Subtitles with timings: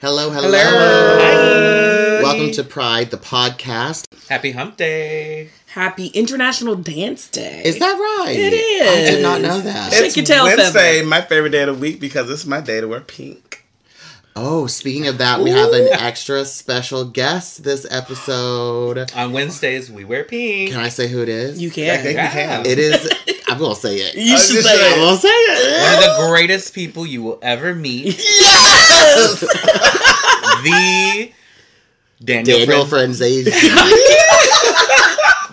[0.00, 0.50] Hello, hello.
[0.50, 2.20] Hello.
[2.22, 4.06] Welcome to Pride, the podcast.
[4.28, 5.50] Happy Hump Day.
[5.66, 7.62] Happy International Dance Day.
[7.64, 7.92] Is that
[8.26, 8.34] right?
[8.38, 8.88] It is.
[8.88, 9.92] I did not know that.
[9.92, 11.06] Shake It's your tail Wednesday, feather.
[11.06, 13.64] my favorite day of the week because it's my day to wear pink.
[14.36, 19.10] Oh, speaking of that, we have an extra special guest this episode.
[19.14, 20.70] On Wednesdays, we wear pink.
[20.70, 21.60] Can I say who it is?
[21.60, 21.90] You can.
[21.90, 22.04] I can.
[22.04, 22.28] think Yeah.
[22.28, 22.66] we can.
[22.66, 23.10] It is.
[23.50, 24.14] I'm gonna say it.
[24.14, 25.02] You I should just say said- I'm it.
[25.04, 25.82] gonna say it.
[25.82, 28.06] One of the greatest people you will ever meet.
[28.18, 29.40] Yes!
[30.64, 31.32] the
[32.22, 33.46] Daniel, Daniel Fran- Franzese.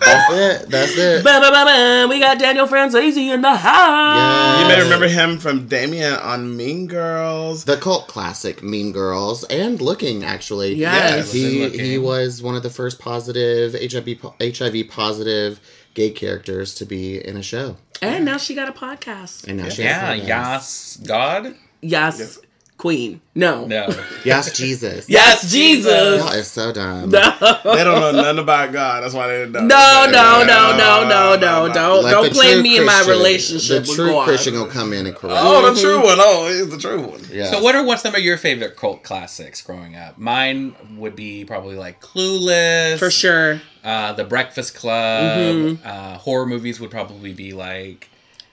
[0.00, 0.70] That's it.
[0.70, 1.24] That's it.
[1.24, 2.06] Ba, ba, ba, ba.
[2.08, 4.62] We got Daniel Franzese in the house.
[4.62, 7.64] You may remember him from Damian on Mean Girls.
[7.64, 10.74] The cult classic Mean Girls and Looking actually.
[10.76, 11.32] Yes.
[11.32, 11.80] He Looking.
[11.84, 15.60] he was one of the first positive HIV HIV positive
[15.94, 17.76] gay characters to be in a show.
[18.02, 19.46] And now she got a podcast.
[19.48, 20.28] And now she Yeah, has a podcast.
[20.28, 21.54] Yas God?
[21.80, 22.38] Yes,
[22.78, 23.20] Queen.
[23.34, 23.66] No.
[23.66, 23.88] No.
[24.24, 25.08] Yes, Jesus.
[25.18, 26.18] Yes, Jesus.
[26.22, 27.10] Y'all is so dumb.
[27.10, 27.30] No.
[27.64, 29.02] They don't know nothing about God.
[29.02, 29.60] That's why they didn't know.
[29.66, 33.82] No, no, no, no, no, no, don't Like don't blame true me in my relationship
[33.84, 34.28] The with true God.
[34.28, 35.36] Christian will come in and correct.
[35.40, 36.18] Oh, the true one.
[36.20, 37.20] Oh, he's the true one.
[37.32, 37.50] yeah.
[37.50, 40.16] So, what are what some of your favorite cult classics growing up?
[40.16, 43.60] Mine would be probably like Clueless, For sure.
[43.82, 45.78] Uh, the Breakfast Club.
[45.84, 48.08] Uh, horror movies would probably be like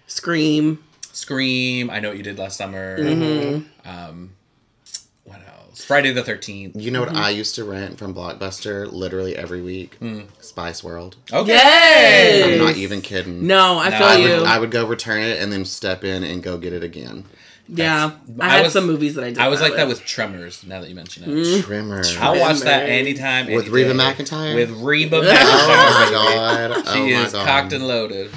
[0.08, 0.84] Scream.
[1.16, 1.90] Scream.
[1.90, 3.00] I know what you did last summer.
[3.00, 3.90] Mm-hmm.
[3.90, 4.32] Um,
[5.24, 5.84] what else?
[5.84, 6.76] Friday the Thirteenth.
[6.76, 7.16] You know Mm-hmm.
[7.16, 9.98] what I used to rent from Blockbuster literally every week?
[10.42, 11.16] Spice World.
[11.32, 11.54] Okay.
[11.54, 12.54] Yes.
[12.60, 13.48] I'm not even kidding.
[13.48, 14.30] No, I No, feel I you.
[14.40, 17.24] would, I would go return it and then step in and go get it again.
[17.70, 18.12] yeah.
[18.40, 19.40] I I had was- some movies that I did.
[19.40, 20.00] I was like that with.
[20.00, 20.66] with Tremors.
[20.66, 21.64] Now that you mention it, Mm.
[21.64, 22.04] Trimmer.
[22.20, 23.46] I'll watch that anytime.
[23.48, 24.00] With any Reba day.
[24.00, 24.56] McEntire?
[24.56, 25.34] With Reba McEntire.
[25.34, 26.88] Oh my god.
[26.94, 27.48] She oh my is god.
[27.48, 28.32] cocked and loaded.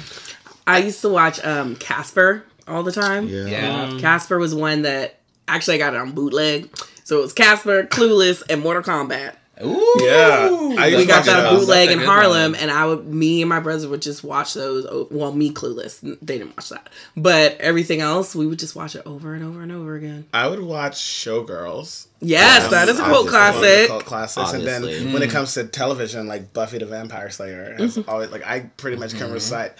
[0.65, 3.27] I used to watch um Casper all the time.
[3.27, 3.45] Yeah.
[3.45, 3.81] Yeah.
[3.83, 6.69] Um, um, Casper was one that actually I got it on bootleg.
[7.03, 9.33] So it was Casper, Clueless, and Mortal Kombat.
[9.61, 9.95] Ooh.
[9.99, 10.47] Yeah.
[10.77, 12.61] I We got that bootleg in Harlem, one.
[12.61, 14.85] and I would, me and my brothers would just watch those.
[14.85, 16.87] o- Well, me Clueless, they didn't watch that,
[17.17, 20.27] but everything else we would just watch it over and over and over again.
[20.33, 22.07] I would watch Showgirls.
[22.21, 23.59] Yes, Yes, that is a cult obviously.
[23.59, 23.87] classic.
[23.89, 24.53] Cult classics.
[24.53, 25.03] And Obviously.
[25.03, 25.33] then when it mm.
[25.33, 28.09] comes to television, like Buffy the Vampire Slayer, has Mm-hmm.
[28.09, 29.33] always like I pretty much can mm-hmm.
[29.33, 29.73] recite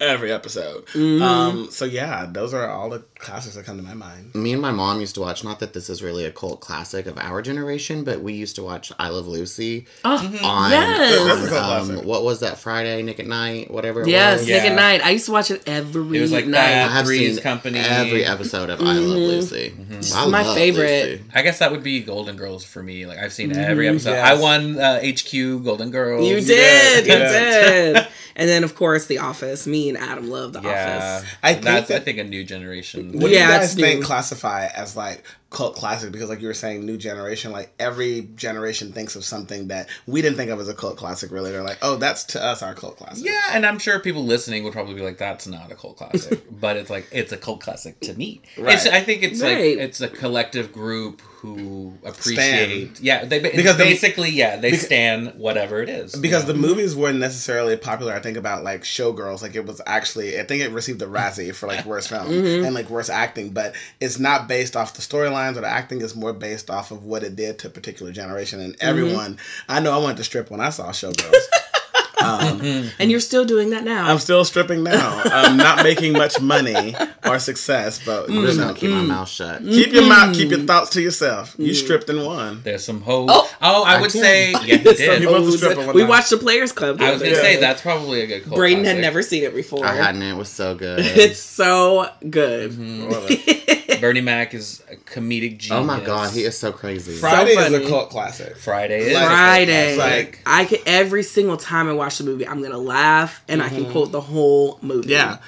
[0.00, 0.86] every episode.
[0.86, 1.22] Mm-hmm.
[1.22, 4.34] Um, so yeah, those are all the classics that come to my mind.
[4.34, 7.06] Me and my mom used to watch, not that this is really a cult classic
[7.06, 11.24] of our generation, but we used to watch I Love Lucy Oh, on, yes.
[11.40, 14.48] That's a cult um, what was that, Friday, Nick at Night, whatever it Yes, was.
[14.48, 14.56] Yeah.
[14.62, 15.04] Nick at Night.
[15.04, 16.52] I used to watch it every It was like night.
[16.52, 16.88] that.
[16.90, 17.78] I have Three's seen Company.
[17.78, 19.74] every episode of I Love Lucy.
[19.90, 21.10] It's I my love favorite.
[21.10, 21.24] Lucy.
[21.34, 23.04] I guess that would be Golden Girls for me.
[23.06, 23.94] Like I've seen every Mm-hmm.
[23.96, 24.12] episode.
[24.12, 24.38] Yes.
[24.38, 26.26] I won uh, HQ Golden Girls.
[26.26, 27.94] You did, you did.
[27.94, 28.06] did.
[28.40, 29.66] And then of course The Office.
[29.66, 31.30] Me and Adam love The Yeah, Office.
[31.42, 33.12] I think that's I think a new generation.
[33.12, 34.06] What do Yeah, you it's guys think new.
[34.06, 36.10] classify as like cult classic?
[36.10, 37.52] Because like you were saying, new generation.
[37.52, 41.30] Like every generation thinks of something that we didn't think of as a cult classic.
[41.30, 43.24] Really, they're like, oh, that's to us our cult classic.
[43.26, 46.42] Yeah, and I'm sure people listening would probably be like, "That's not a cult classic,"
[46.60, 48.40] but it's like it's a cult classic to me.
[48.56, 48.74] Right.
[48.74, 49.76] It's, I think it's Right.
[49.76, 53.00] like it's a collective group who appreciate.
[53.00, 56.14] Yeah, they Because because the- basically, yeah, they beca- stand whatever it is.
[56.14, 58.12] Because the movies weren't necessarily popular.
[58.12, 59.40] I think about like Showgirls.
[59.40, 62.28] Like it was actually, I think it received a Razzie for like worst film
[62.64, 63.50] and like worst acting.
[63.50, 66.02] But it's not based off the storylines or the acting.
[66.02, 68.60] It's more based off of what it did to a particular generation.
[68.60, 71.34] And everyone, I know I wanted to strip when I saw Showgirls.
[72.22, 74.06] um, And you're still doing that now.
[74.06, 75.22] I'm still stripping now.
[75.24, 76.94] I'm not making much money
[77.34, 79.08] or success, but I'm just gonna keep my mm.
[79.08, 79.62] mouth shut.
[79.62, 80.66] keep your mouth, keep your mm.
[80.66, 81.54] thoughts to yourself.
[81.58, 81.74] You mm.
[81.74, 82.62] stripped and won.
[82.62, 83.28] There's some hoes.
[83.30, 83.50] Oh.
[83.62, 84.22] Oh, I I would did.
[84.22, 85.20] say yeah, he Some did.
[85.20, 86.98] He was a one we watched the Players Club.
[86.98, 88.56] the I was other gonna say that's probably a good cult.
[88.56, 89.84] Braden had never seen it before.
[89.84, 90.22] I hadn't.
[90.22, 91.00] It was so good.
[91.20, 92.72] It's so good.
[92.72, 94.00] Mm-hmm.
[94.00, 95.70] Bernie Mac is a comedic genius.
[95.72, 97.12] oh my god, he is so crazy.
[97.12, 98.56] Friday is a cult classic.
[98.56, 99.96] Friday is Like- Friday.
[99.96, 103.68] Like- I can every single time I watch the movie, I'm gonna laugh and I
[103.68, 103.92] can mm-hmm.
[103.92, 105.10] quote the whole movie.
[105.10, 105.38] Yeah.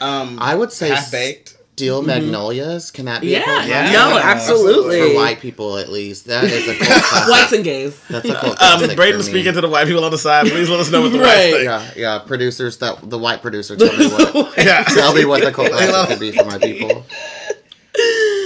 [0.00, 1.54] Um, I would say half baked.
[1.78, 2.90] Steel Magnolias.
[2.90, 3.32] Can that be?
[3.36, 3.44] a Yeah.
[3.44, 3.92] cult Yeah.
[3.92, 4.98] No, absolutely.
[5.00, 7.30] For white people, at least, that is a cult classic.
[7.30, 8.00] Whites and gays.
[8.10, 8.96] That's a cult Um.
[8.96, 10.48] Braden speaking to the white people on the side.
[10.48, 11.26] Please let us know what the Right.
[11.26, 11.64] right thing.
[11.66, 12.18] Yeah, yeah.
[12.18, 14.56] Producers, that the white producer, tell me what.
[14.58, 14.82] Yeah.
[14.82, 17.06] tell me what the cult classic could be for my people.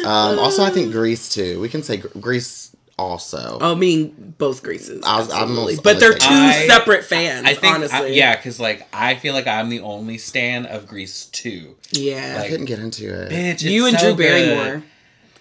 [0.04, 1.58] Um, also, I think Grease too.
[1.60, 3.58] We can say Gr- Grease also.
[3.60, 5.02] Oh, I mean both Greases.
[5.04, 5.76] I was- I'm absolutely.
[5.82, 7.46] but they're two I- separate fans.
[7.46, 7.98] I think honestly.
[7.98, 11.76] I, yeah, because like I feel like I'm the only stan of Grease too.
[11.90, 12.40] yeah.
[12.44, 13.30] I couldn't get into it.
[13.30, 14.46] Bitch, it's you and so Drew good.
[14.56, 14.82] Barrymore.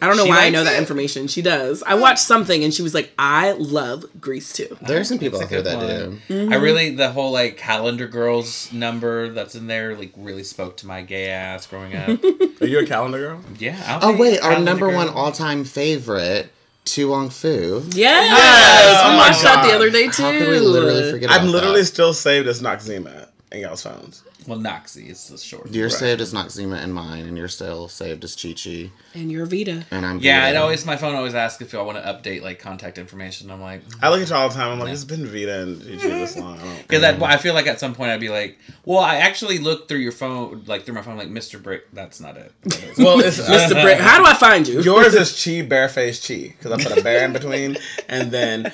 [0.03, 0.79] I don't know She why I likes know that it?
[0.79, 1.27] information.
[1.27, 1.83] She does.
[1.83, 5.39] I watched something and she was like, "I love Grease too." There are some people
[5.39, 5.87] out there that one.
[6.27, 6.33] do.
[6.33, 6.51] Mm-hmm.
[6.53, 10.87] I really the whole like Calendar Girls number that's in there like really spoke to
[10.87, 12.19] my gay ass growing up.
[12.61, 13.41] Are you a calendar girl?
[13.59, 13.77] yeah.
[14.01, 14.95] I'll Oh wait, our number Girl.
[14.95, 16.51] one all-time favorite
[16.83, 17.83] To Wong Foo.
[17.91, 19.01] Yes, Yes!
[19.05, 20.23] Oh my watched that the other day too.
[20.23, 21.85] How could we literally forget I'm literally that?
[21.85, 24.23] still saved as Noxeema in y'all's phones.
[24.47, 25.69] Well, Noxie is the short.
[25.71, 25.93] You're Right.
[25.93, 28.89] saved as Noxeema and mine, and you're still saved as Chi Chi.
[29.13, 29.85] And you're Vida.
[29.91, 30.55] And I'm Yeah, Vida.
[30.57, 33.51] it always my phone always asks if I want to update like contact information.
[33.51, 34.71] I'm like, I look at you all the time.
[34.71, 36.57] I'm like, it's been Vida and Gigi this long.
[36.59, 39.87] I because I feel like at some point I'd be like, well, I actually looked
[39.89, 41.61] through your phone, like through my phone, like Mr.
[41.61, 41.91] Brick.
[41.93, 42.51] That's not it.
[42.97, 43.81] Well, it's Mr.
[43.81, 43.99] Brick.
[43.99, 44.81] How do I find you?
[44.81, 47.77] Yours is Chi Bareface Chi because I put a bear in between,
[48.09, 48.71] and then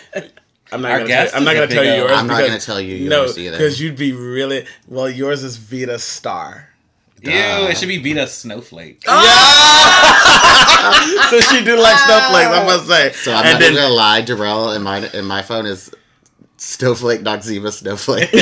[0.72, 1.10] I'm not Our gonna.
[1.10, 2.12] Tell, I'm not gonna tell you yours.
[2.12, 3.58] I'm not gonna tell you no, yours either.
[3.58, 5.10] because you'd be really well.
[5.10, 6.70] Yours is Vida Star.
[7.22, 9.04] Ew, it should be Vida Snowflake.
[9.08, 9.12] so
[11.42, 12.52] she do like snowflakes.
[12.52, 13.12] I must say.
[13.14, 15.92] So I'm and not then gonna lie, Darrell, and my and my phone is
[16.58, 18.30] Snowflake Noxeema Snowflake.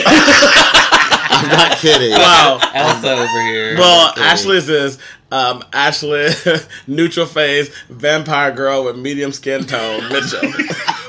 [1.28, 2.12] I'm not kidding.
[2.12, 2.60] wow.
[2.74, 3.75] Elsa over here.
[3.78, 4.98] Well, Ashley's is
[5.31, 6.30] um, Ashley
[6.88, 10.42] neutral phase vampire girl with medium skin tone Mitchell.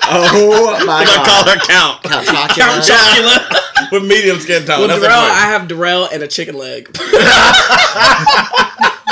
[0.08, 1.26] Oh my I call god.
[1.26, 2.03] Call her Count.
[2.03, 2.56] Count Chocula.
[2.56, 4.79] Count Chocula with medium skin tone.
[4.81, 6.88] Well, That's Darrell, like I have Darrell and a chicken leg.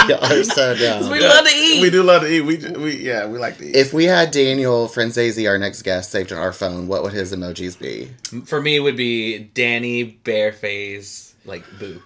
[0.09, 1.11] Y'all are so dumb.
[1.11, 1.81] we love to eat.
[1.81, 2.43] we do love to eat.
[2.43, 3.75] We we yeah we like to eat.
[3.75, 7.33] If we had Daniel Franzese, our next guest, saved on our phone, what would his
[7.35, 8.11] emojis be?
[8.45, 12.03] For me, it would be Danny Bareface, like boo.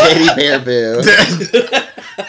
[0.00, 1.02] Teddy Bear Boo.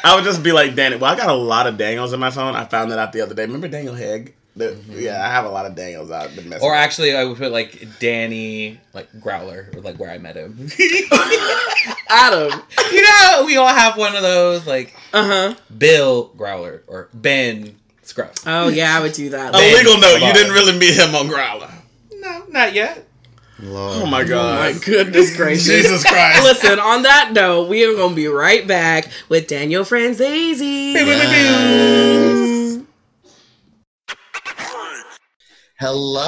[0.04, 0.96] I would just be like Danny.
[0.98, 2.56] Well, I got a lot of Daniels in my phone.
[2.56, 3.44] I found that out the other day.
[3.46, 4.34] Remember Daniel Hegg?
[4.56, 6.36] The- Yeah, I have a lot of Daniels out.
[6.36, 6.80] Been messing Or with.
[6.80, 10.68] actually, I would put like Danny, like Growlr, or like where I met him.
[12.10, 12.62] Adam.
[12.92, 15.56] you know, we all have one of those, like Uh huh.
[15.78, 18.44] Bill Growlr or Ben Scrubs.
[18.46, 19.54] Oh yeah, I would do that.
[19.54, 20.22] a legal note.
[20.26, 21.72] You didn't really meet him on Growlr.
[22.14, 23.07] No, not yet.
[23.60, 24.04] Lord.
[24.04, 24.76] Oh my Oh god.
[24.76, 25.66] my goodness gracious.
[25.66, 26.44] Jesus Christ.
[26.44, 30.94] Listen, on that note, we are going to be right back with Daniel Franzese.
[30.94, 32.80] Yes.
[35.80, 36.24] Hello.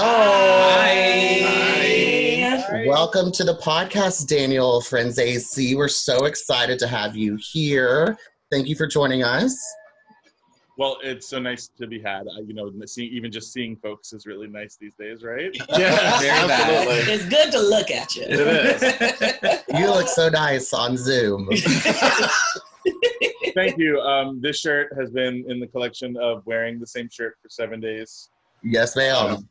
[2.88, 5.76] Welcome to the podcast, Daniel Franzese.
[5.76, 8.18] We're so excited to have you here.
[8.52, 9.56] Thank you for joining us.
[10.80, 12.28] Well, it's so nice to be had.
[12.28, 15.54] Uh, you know, seeing, even just seeing folks is really nice these days, right?
[15.78, 16.52] Yes, Very bad.
[16.52, 17.14] absolutely.
[17.14, 18.24] It's good to look at you.
[18.30, 21.50] It You look so nice on Zoom.
[23.56, 24.00] Thank you.
[24.00, 27.82] Um, this shirt has been in the collection of wearing the same shirt for seven
[27.82, 28.30] days.
[28.64, 29.50] Yes, ma'am.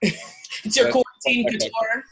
[0.00, 2.04] It's your quarantine couture.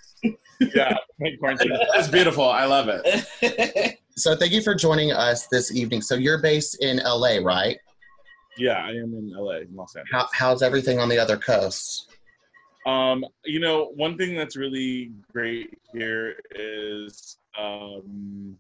[0.75, 1.73] Yeah, my quarantine.
[1.95, 2.47] It's beautiful.
[2.47, 3.99] I love it.
[4.17, 6.03] So, thank you for joining us this evening.
[6.03, 7.79] So, you're based in LA, right?
[8.59, 10.11] Yeah, I am in LA, in Los Angeles.
[10.13, 12.09] How, how's everything on the other coast?
[12.87, 18.57] Um, you know, one thing that's really great here is um,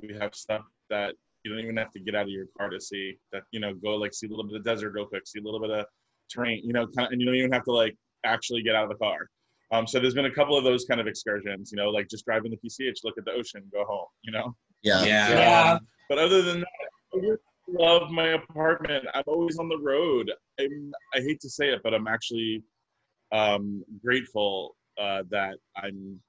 [0.00, 2.80] we have stuff that you don't even have to get out of your car to
[2.80, 3.18] see.
[3.32, 5.42] That you know, go like see a little bit of desert real quick, see a
[5.42, 5.86] little bit of
[6.30, 6.60] terrain.
[6.64, 8.90] You know, kind of, and you don't even have to like actually get out of
[8.90, 9.28] the car.
[9.70, 11.72] Um, so there's been a couple of those kind of excursions.
[11.72, 14.06] You know, like just driving the PCH, look at the ocean, go home.
[14.22, 14.54] You know.
[14.82, 15.04] Yeah.
[15.04, 15.28] Yeah.
[15.30, 15.78] Yeah.
[16.08, 16.68] But other than that,
[17.14, 17.36] I really
[17.68, 19.04] love my apartment.
[19.14, 20.30] I'm always on the road.
[20.60, 22.62] I'm, I hate to say it, but I'm actually
[23.32, 26.20] um, grateful uh, that I'm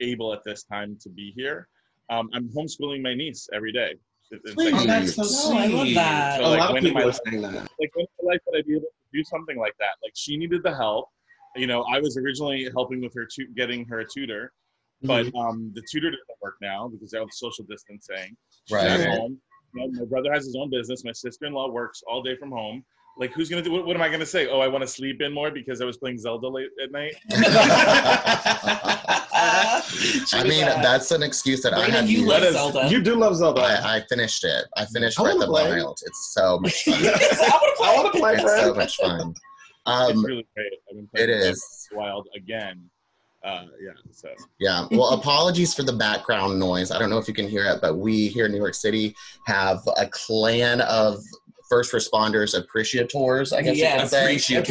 [0.00, 1.68] able at this time to be here.
[2.10, 3.94] Um, I'm homeschooling my niece every day.
[4.32, 4.72] It's insane.
[4.74, 4.86] Please.
[4.86, 6.38] that's so Oh, I love that.
[6.40, 7.54] So, A like, lot of when people I- are saying that.
[7.54, 9.94] like when in my life that I'd be able to do something like that.
[10.02, 11.08] Like she needed the help.
[11.56, 14.52] You know, I was originally helping with her tu- getting her a tutor,
[15.02, 15.36] but Mm-hmm.
[15.36, 18.36] um, the tutor doesn't work now because of social distancing.
[18.68, 18.86] She's Right.
[18.86, 19.40] at home.
[19.74, 21.04] You know, my brother has his own business.
[21.04, 22.84] My sister-in-law works all day from home.
[23.18, 23.72] Like, who's gonna do?
[23.72, 24.46] What, what am I gonna say?
[24.48, 27.14] Oh, I want to sleep in more because I was playing Zelda late at night.
[30.32, 32.28] I mean, that's an excuse that I have you used.
[32.28, 32.88] love That is- Zelda.
[32.88, 33.60] You do love Zelda.
[33.62, 34.64] I, I finished it.
[34.76, 35.82] I finished I Breath wanna of the play.
[35.82, 35.98] Wild.
[36.06, 36.94] It's so much fun.
[36.94, 37.12] I want
[37.72, 37.88] to play.
[37.88, 39.30] I want to play, it's so much fun.
[39.30, 39.36] it's
[39.86, 40.72] Um, really great.
[40.88, 41.88] I've been playing Breath of is.
[41.90, 42.82] the Wild again.
[43.42, 43.92] Uh, yeah.
[44.12, 44.28] So
[44.58, 44.86] Yeah.
[44.90, 46.90] Well, apologies for the background noise.
[46.90, 49.14] I don't know if you can hear it, but we here in New York City
[49.46, 51.16] have a clan of
[51.70, 54.24] first responders appreciators, I guess you can say.
[54.24, 54.68] appreciators.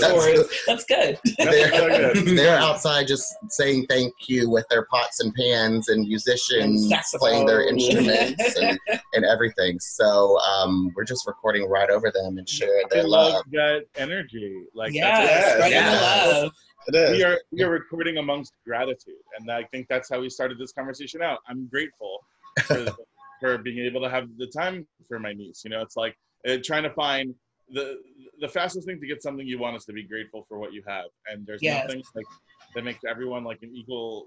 [0.00, 1.18] That's- That's good.
[1.38, 2.36] They're, That's good.
[2.36, 7.46] they're outside just saying thank you with their pots and pans and musicians And playing
[7.46, 8.76] their instruments and,
[9.14, 9.78] and everything.
[9.78, 13.44] So um, we're just recording right over them and sharing their love love.
[13.52, 14.64] that energy.
[14.74, 16.26] Like Yes, that's spreading Yes.
[16.34, 16.52] the love.
[16.88, 17.10] It is.
[17.18, 20.72] we are we are recording amongst gratitude, and I think that's how we started this
[20.72, 21.38] conversation out.
[21.48, 22.24] I'm grateful
[22.64, 22.86] for,
[23.40, 25.62] for being able to have the time for my niece.
[25.64, 26.16] You know, it's like
[26.48, 27.34] uh, trying to find
[27.70, 27.98] the
[28.40, 30.82] the fastest thing to get something you want is to be grateful for what you
[30.86, 31.84] have, and there's Yes.
[31.86, 32.26] nothing like
[32.74, 34.26] that makes everyone like an equal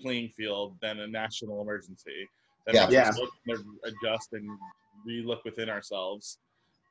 [0.00, 2.28] playing field than a national emergency.
[2.66, 2.86] That Yeah.
[2.88, 3.54] makes us Yeah.
[3.54, 4.48] look adjust and
[5.04, 6.38] re-look within ourselves.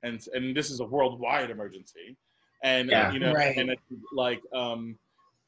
[0.03, 2.15] and and this is a worldwide emergency,
[2.63, 3.11] and Yeah.
[3.11, 3.55] you know, Right.
[3.57, 3.81] and it's
[4.13, 4.97] like um,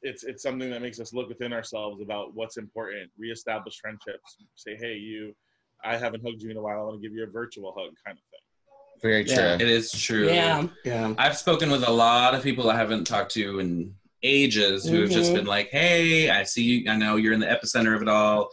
[0.04, 4.76] it's it's something that makes us look within ourselves about what's important, reestablish friendships, say,
[4.76, 5.36] hey, you,
[5.84, 7.92] I haven't hugged you in a while, I want to give you a virtual hug,
[8.06, 9.02] kind of thing.
[9.02, 9.36] Very true.
[9.36, 9.56] Yeah.
[9.56, 10.28] It is true.
[10.28, 10.68] Yeah.
[10.84, 11.14] Yeah.
[11.20, 15.12] I've spoken with a lot of people I haven't talked to in ages who have
[15.12, 15.36] just Mhm.
[15.36, 16.90] been like, "Hey, I see you.
[16.92, 18.50] I know you're in the epicenter of it all.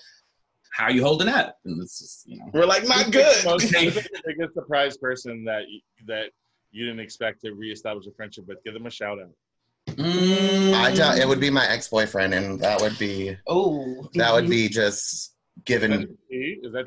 [0.73, 3.42] How are you holding up?" And it's just, you know, We're like, "My good.
[3.42, 5.62] the most- who's the biggest surprise person that
[6.06, 6.30] that
[6.74, 8.58] you didn't expect to reestablish a friendship with?
[8.64, 9.30] Give them a shout out.
[9.96, 14.08] mm, I doubt it would be my ex-boyfriend, and that would be Oh.
[14.14, 16.16] that would be just giving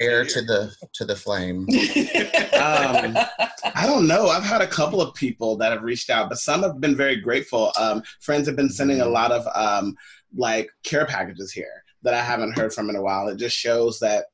[0.01, 1.65] air to the to the flame.
[2.58, 3.15] Um,
[3.75, 4.27] I don't know.
[4.29, 7.15] I've had a couple of people that have reached out, but some have been very
[7.17, 7.72] grateful.
[7.79, 9.96] Um, friends have been sending a lot of um,
[10.36, 13.27] like care packages here that I haven't heard from in a while.
[13.27, 14.25] It just shows that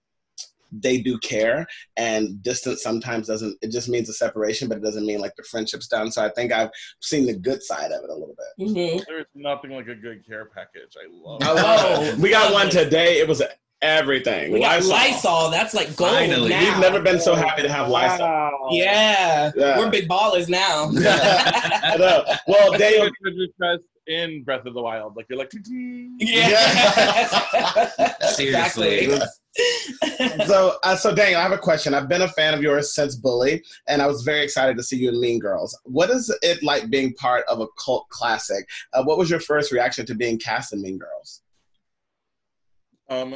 [0.80, 1.66] they do care,
[1.98, 3.58] and distance sometimes doesn't.
[3.62, 6.12] It just means a separation, but it doesn't mean like the friendship's done.
[6.12, 6.70] So I think I've
[7.02, 8.68] seen the good side of it a little bit.
[8.68, 9.04] Mhm.
[9.08, 10.94] There's nothing like a good care package.
[10.98, 11.42] I love.
[11.44, 11.56] I it.
[11.56, 12.18] love it.
[12.18, 13.20] We got one today.
[13.20, 13.42] It was
[13.82, 14.52] everything.
[14.54, 14.90] We got Lysol.
[14.92, 15.50] Lysol.
[15.52, 16.50] That's like gold Finally.
[16.50, 16.60] now.
[16.62, 18.26] We've never been so happy to have Lysol.
[18.26, 18.68] Wow.
[18.72, 19.52] Yeah.
[19.56, 19.78] Yeah.
[19.78, 20.90] We're big ballers now.
[20.96, 22.24] I know.
[22.48, 25.16] Well, That's Daniel, what you just in Breath of the Wild.
[25.18, 25.52] Like you're like.
[26.20, 27.88] Yeah.
[28.30, 29.00] Seriously.
[29.00, 29.28] Exactly.
[30.48, 31.94] so uh, so Daniel, I have a question.
[31.94, 34.98] I've been a fan of yours since Bully, and I was very excited to see
[34.98, 35.78] you in Mean Girls.
[35.84, 38.68] What is it like being part of a cult classic?
[38.94, 41.42] Uh, what was your first reaction to being cast in Mean Girls?
[43.10, 43.36] Um,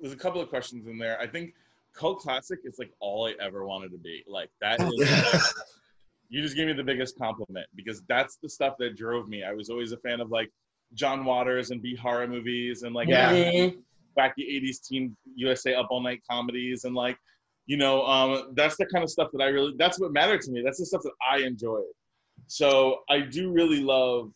[0.00, 1.20] there's a couple of questions in there.
[1.20, 1.54] I think
[1.94, 4.24] cult classic is like all I ever wanted to be.
[4.26, 5.54] Like that is.
[6.30, 9.42] you just gave me the biggest compliment because that's the stuff that drove me.
[9.42, 10.50] I was always a fan of like
[10.94, 13.70] John Waters and B horror movies and like Yeah.
[14.18, 17.16] Wacky 80s teen USA up all night comedies and like
[17.66, 20.50] you know um that's the kind of stuff that I really that's what mattered to
[20.50, 20.62] me.
[20.64, 21.84] That's the stuff that I enjoyed.
[22.46, 24.32] So I do really love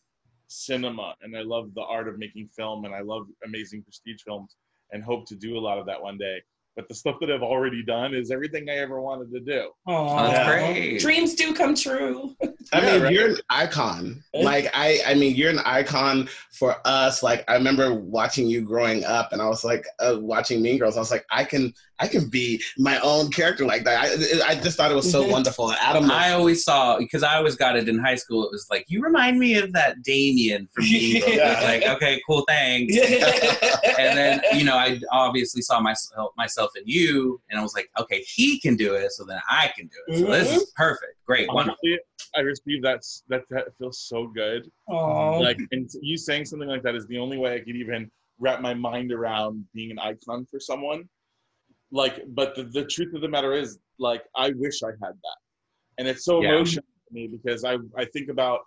[0.48, 4.56] cinema and I love the art of making film and I love amazing prestige films
[4.92, 6.40] and hope to do a lot of that one day
[6.76, 10.16] but the stuff that I've already done is everything I ever wanted to do Oh,
[10.16, 10.46] that's Aw.
[10.52, 11.00] great.
[11.00, 12.34] Dreams do come true.
[12.72, 13.12] I Yeah, mean, right.
[13.14, 14.22] you're an icon.
[14.34, 17.22] Like I, I mean, you're an icon for us.
[17.22, 20.96] Like I remember watching you growing up, and I was like, uh, watching Mean Girls.
[20.96, 24.02] I was like, I can, I can be my own character like that.
[24.42, 25.70] I, I just thought it was so wonderful.
[25.72, 28.44] Adam, I always saw because I always got it in high school.
[28.44, 31.34] It was like you remind me of that Damian from Mean Girls.
[31.36, 31.60] Yeah.
[31.62, 32.96] Like okay, cool, thanks.
[33.98, 37.88] and then you know I obviously saw myself myself in you, and I was like,
[37.99, 40.18] okay, he can do it, so then I can do it.
[40.21, 40.83] So this is mm-hmm.
[40.83, 41.76] perfect, great, wonderful.
[41.83, 42.00] honestly
[42.37, 45.38] I received that that that feels so good Aw.
[45.38, 48.61] like and you saying something like that is the only way I could even wrap
[48.61, 51.09] my mind around being an icon for someone.
[51.90, 55.38] Like, but the, the truth of the matter is, like, I wish I had that,
[55.99, 56.54] and it's so Yeah.
[56.54, 58.61] emotional to me because I I think about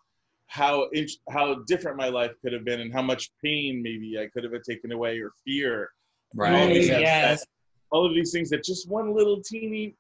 [0.48, 4.28] how int- how different my life could have been and how much pain maybe I
[4.28, 5.90] could have taken away or fear.
[6.34, 6.54] Right.
[6.54, 7.46] All these- yes.
[7.92, 9.96] All of these things that just one little teeny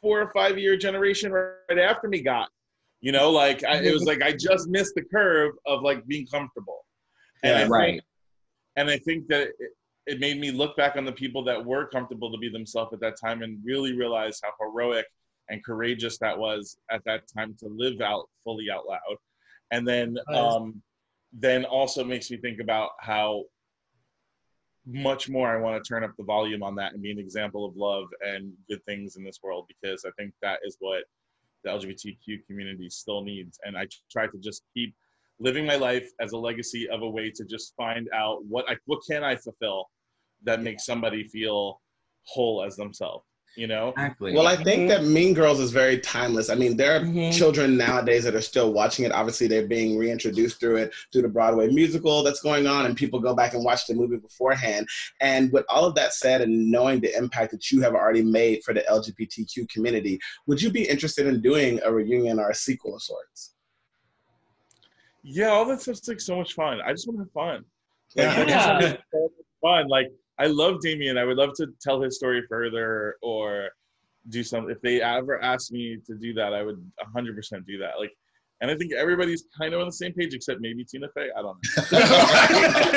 [0.00, 2.48] four or five year generation right after me got.
[3.00, 6.26] You know, like I, it was like I just missed the curve of like being
[6.26, 6.84] comfortable.
[7.42, 8.02] And I Yeah, think, right.
[8.76, 9.70] And I think that it,
[10.06, 13.00] it made me look back on the people that were comfortable to be themselves at
[13.00, 15.06] that time and really realize how heroic
[15.48, 19.16] and courageous that was at that time to live out fully out loud.
[19.70, 20.82] And then, um,
[21.32, 23.44] then also makes me think about how
[24.86, 27.64] much more I want to turn up the volume on that and be an example
[27.64, 31.04] of love and good things in this world because I think that is what
[31.62, 33.58] the LGBTQ community still needs.
[33.64, 34.94] And I try to just keep
[35.38, 38.76] living my life as a legacy of a way to just find out what I
[38.86, 39.90] what can I fulfill
[40.44, 41.80] that makes somebody feel
[42.24, 43.24] whole as themselves.
[43.54, 43.90] You know?
[43.90, 44.32] Exactly.
[44.32, 46.48] Well, I think that Mean Girls is very timeless.
[46.48, 47.36] I mean, there are Mhm.
[47.36, 49.12] children nowadays that are still watching it.
[49.12, 53.20] Obviously, they're being reintroduced through it, through the Broadway musical that's going on, and people
[53.20, 54.88] go back and watch the movie beforehand.
[55.20, 58.64] And with all of that said, and knowing the impact that you have already made
[58.64, 62.94] for the LGBTQ community, would you be interested in doing a reunion or a sequel
[62.94, 63.54] of sorts?
[65.22, 66.80] Yeah, all that stuff's like so much fun.
[66.80, 67.64] I just want to have fun.
[68.16, 68.38] Like, I Yeah.
[68.38, 68.52] wanna
[68.88, 69.88] have so much fun.
[69.88, 70.06] Like
[70.42, 71.16] I love Damian.
[71.18, 73.68] I would love to tell his story further or
[74.28, 74.70] do something.
[74.74, 76.76] If they ever asked me to do that, I would
[77.16, 77.92] 100% do that.
[78.00, 78.10] Like,
[78.60, 81.28] and I think everybody's kind of on the same page except maybe Tina Fey.
[81.36, 81.82] I don't know.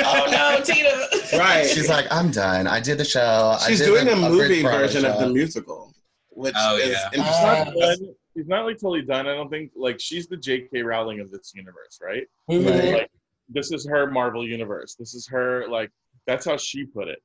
[0.06, 0.90] oh no, Tina.
[1.38, 1.66] Right.
[1.68, 2.66] She's like, I'm done.
[2.66, 3.56] I did the show.
[3.60, 5.92] I She's did doing the a movie Broadway version of the musical,
[6.30, 7.10] which Oh, is yeah.
[7.10, 7.46] She's interesting.
[7.46, 8.14] not, Uh, done.
[8.36, 9.26] She's not like totally done.
[9.28, 10.82] I don't think like she's the J.K.
[10.82, 12.26] Rowling of this universe, right?
[12.50, 12.92] Mhm.
[12.92, 13.10] Like
[13.48, 14.94] this is her Marvel universe.
[14.98, 15.90] This is her like
[16.26, 17.18] that's how she put it.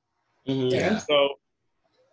[0.48, 0.72] Mhm.
[0.72, 0.98] Yeah.
[0.98, 1.30] So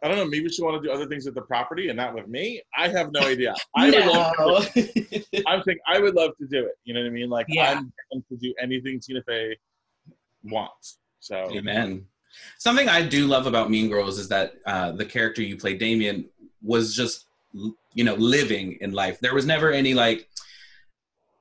[0.03, 0.27] I don't know.
[0.27, 2.63] Maybe she want to do other things with the property and not with me.
[2.77, 3.55] I have no idea.
[3.75, 4.35] I would love.
[4.39, 4.61] no.
[4.61, 6.79] To, I'm thinking I would love to do it.
[6.85, 7.29] You know what I mean?
[7.31, 7.71] Like Yeah.
[7.71, 9.57] I'm down to do anything Tina Fey
[10.45, 10.99] wants.
[11.21, 12.07] So Amen.
[12.59, 16.27] Something I do love about Mean Girls is that uh, the character you play, Damian,
[16.63, 17.27] was just
[17.95, 19.19] you know living in life.
[19.21, 20.29] There was never any like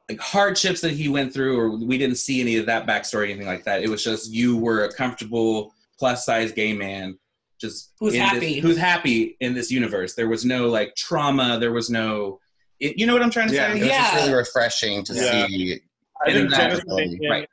[0.09, 3.23] like hardships that he went through, or we didn't see any of that backstory, or
[3.25, 3.83] anything like that.
[3.83, 7.17] It was just you were a comfortable plus size gay man,
[7.59, 8.59] just Who's in this- happy.
[8.59, 10.13] who's happy in this universe.
[10.15, 11.57] There was no like trauma.
[11.59, 12.39] There was no,
[12.79, 13.73] it, you know what I'm trying to Yeah.
[13.73, 13.79] It say?
[13.81, 15.47] was just really refreshing to Yeah.
[15.47, 15.79] see.
[16.25, 17.07] I think Exactly.
[17.19, 17.49] Jennifer Right.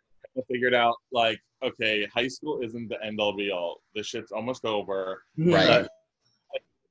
[0.50, 3.80] figured out like, okay, high school isn't the end all be all.
[3.94, 5.22] This shit's almost over.
[5.38, 5.66] Right.
[5.66, 5.90] But,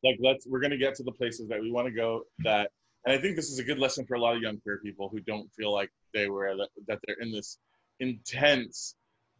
[0.03, 2.23] like let's we're gonna get to the places that we want to go.
[2.39, 2.69] That
[3.05, 5.07] and I think this is a good lesson for a lot of young queer people
[5.09, 7.57] who don't feel like they were that, that they're in this
[7.99, 8.95] intense,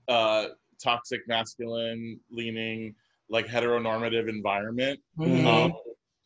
[0.08, 0.48] uh,
[0.84, 2.94] toxic, masculine leaning,
[3.30, 5.46] like heteronormative environment Mhm.
[5.48, 5.74] um,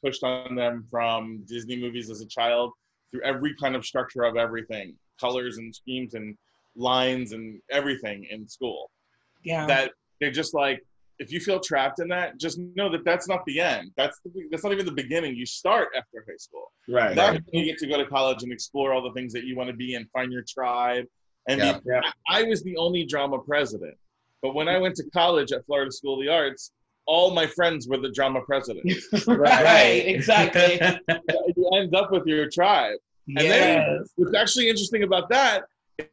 [0.03, 2.71] pushed on them from Disney movies as a child
[3.11, 6.37] through every kind of structure of everything, colors and schemes and
[6.75, 8.91] lines and everything in school.
[9.43, 9.65] yeah.
[9.67, 10.83] That they're just like,
[11.19, 13.91] if you feel trapped in that, just know that that's not the end.
[13.95, 15.35] That's the, that's not even the beginning.
[15.35, 16.71] You start after high school.
[16.87, 17.15] Right.
[17.15, 19.55] That's when you get to go to college and explore all the things that you
[19.55, 21.05] want to be and find your tribe.
[21.47, 21.79] And Yeah.
[22.01, 23.97] be, I was the only drama president,
[24.41, 26.71] but when I went to college at Florida School of the Arts,
[27.05, 29.07] all my friends were the drama presidents.
[29.27, 30.03] right.
[30.05, 30.79] Exactly.
[31.55, 32.97] you end up with your tribe.
[33.27, 34.09] And then yes.
[34.15, 35.63] what's actually interesting about that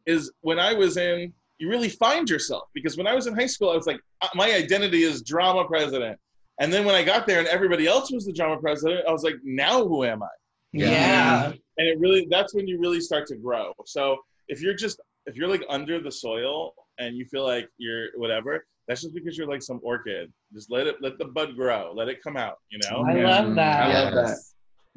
[0.06, 3.46] is when I was in, you really find yourself because when I was in high
[3.46, 6.18] school, I was like, uh, my identity is drama president.
[6.60, 9.22] And then when I got there and everybody else was the drama president, I was
[9.22, 10.28] like, now who am I?
[10.72, 10.90] Yeah.
[10.90, 11.46] yeah.
[11.78, 13.72] And it really, that's when you really start to grow.
[13.86, 14.18] So
[14.48, 18.64] if you're just, if you're like under the soil and you feel like you're whatever,
[18.88, 20.32] that's just because you're like some orchid.
[20.52, 23.04] Just let it, let the bud grow, let it come out, you know?
[23.04, 23.54] I love mm-hmm.
[23.56, 23.82] that.
[23.82, 24.36] I love that.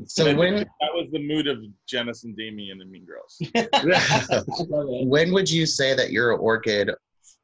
[0.06, 3.42] So And when that was the mood of Janice and Damian and Mean Girls.
[5.08, 6.92] when would you say that your orchid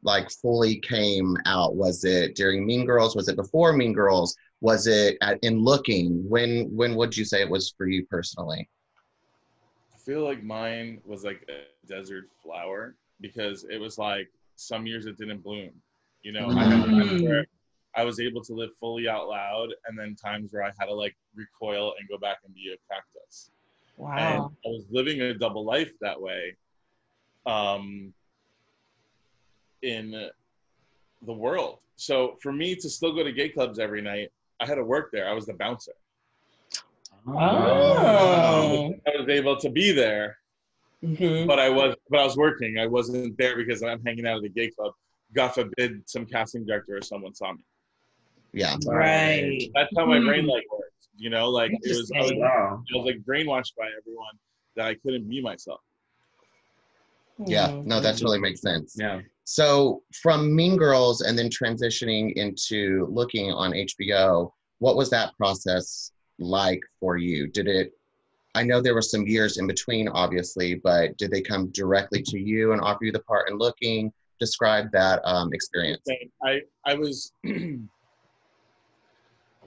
[0.03, 1.75] like fully came out?
[1.75, 3.15] Was it during Mean Girls?
[3.15, 4.35] Was it before Mean Girls?
[4.61, 6.29] Was it at, in Looking?
[6.29, 8.69] When when would you say it was for you personally?
[9.93, 15.05] I feel like mine was like a desert flower because it was like some years
[15.05, 15.71] it didn't bloom.
[16.21, 17.23] You know, I had times Mm.
[17.23, 17.45] where
[17.95, 20.93] I was able to live fully out loud, and then times where I had to
[20.93, 23.51] like recoil and go back and be a cactus.
[23.97, 24.51] And Wow.
[24.65, 26.55] I was living a double life that way,
[27.45, 28.13] um,
[29.81, 30.29] in
[31.25, 31.79] the world.
[31.95, 35.11] So for me to still go to gay clubs every night, I had to work
[35.11, 35.29] there.
[35.29, 35.93] I was the bouncer.
[37.27, 38.93] Oh.
[39.07, 40.39] I was able to be there
[41.03, 41.47] Mhm.
[41.47, 42.77] but I was but I was working.
[42.79, 44.93] I wasn't there because I'm hanging out at the gay club.
[45.35, 47.63] God forbid some casting director or someone saw me.
[48.53, 48.77] Yeah.
[48.85, 49.69] Right.
[49.73, 50.27] That's how my Hmm.
[50.27, 50.89] brain like works.
[51.17, 52.83] You know, like it was I was, Wow.
[52.93, 54.33] I was like brainwashed by everyone
[54.75, 55.81] that I couldn't be myself.
[57.45, 57.81] Yeah.
[57.85, 58.95] No, that totally makes sense.
[58.97, 59.21] Yeah.
[59.43, 66.11] So from Mean Girls and then transitioning into Looking on HBO, what was that process
[66.39, 67.47] like for you?
[67.47, 67.91] Did it
[68.55, 72.39] I know there were some years in between, obviously, but did they come directly to
[72.39, 74.13] you and offer you the part in Looking?
[74.39, 76.01] Describe that um, experience.
[76.43, 77.31] I I was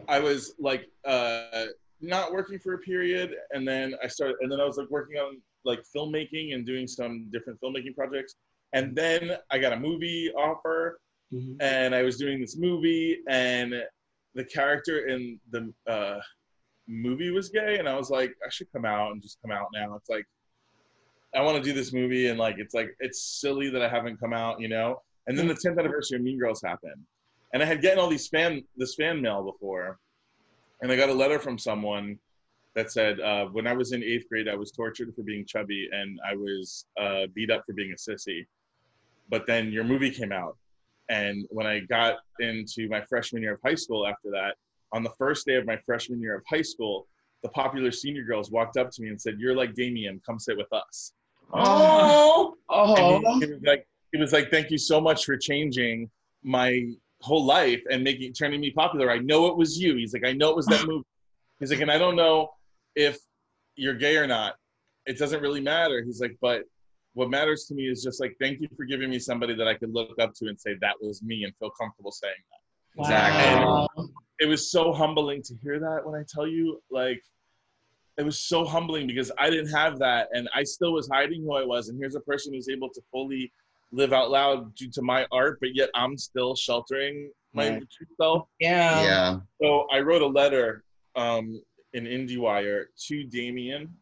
[0.09, 1.67] I was like uh
[2.01, 5.17] not working for a period and then I started and then I was like working
[5.17, 8.35] on like filmmaking and doing some different filmmaking projects
[8.75, 11.01] and then I got a movie offer
[11.33, 11.57] Mhm.
[11.61, 13.75] and I was doing this movie, and
[14.35, 16.21] the character in the uh,
[16.89, 19.69] movie was gay, and I was like, I should come out and just come out
[19.75, 19.95] now.
[19.95, 20.27] It's like
[21.35, 24.19] I want to do this movie, and like it's like it's silly that I haven't
[24.19, 25.03] come out, you know.
[25.27, 27.03] And then the 10th anniversary of Mean Girls happened,
[27.53, 29.99] and I had gotten all these fan this fan mail before,
[30.81, 32.19] and I got a letter from someone
[32.75, 35.89] that said uh, when I was in eighth grade, I was tortured for being chubby,
[35.93, 38.47] and I was uh, beat up for being a sissy.
[39.29, 40.57] But then your movie came out,
[41.09, 44.55] and when I got into my freshman year of high school after that,
[44.97, 47.07] on the first day of my freshman year of high school,
[47.43, 50.57] the popular senior girls walked up to me and said, You're like Damian, come sit
[50.57, 51.13] with us.
[51.53, 52.55] Oh.
[52.69, 53.17] Oh.
[53.17, 53.41] And he, oh.
[53.41, 56.11] he was like, he was like, Thank you so much for changing
[56.43, 56.89] my
[57.21, 59.11] whole life and making turning me popular.
[59.11, 59.97] I know it was you.
[59.97, 61.05] He's like, I know it was that movie.
[61.61, 62.49] He's like, and I don't know
[62.95, 63.19] if
[63.77, 64.55] you're gay or not.
[65.07, 66.03] It doesn't really matter.
[66.03, 66.63] He's like, but
[67.15, 69.75] what matters to me is just like, thank you for giving me somebody that I
[69.75, 73.11] could look up to and say that was me and feel comfortable saying that.
[73.11, 73.89] Wow.
[74.39, 77.23] It was so humbling to hear that when I tell you, like,
[78.19, 81.55] it was so humbling because I didn't have that and I still was hiding who
[81.55, 81.89] I was.
[81.89, 83.53] And here's a person who's able to fully
[83.93, 87.83] live out loud due to my art, but yet I'm still sheltering my Right.
[87.91, 88.49] true self.
[88.59, 89.03] Yeah.
[89.03, 89.41] yeah.
[89.61, 93.95] So I wrote a letter um, in IndieWire to Damian,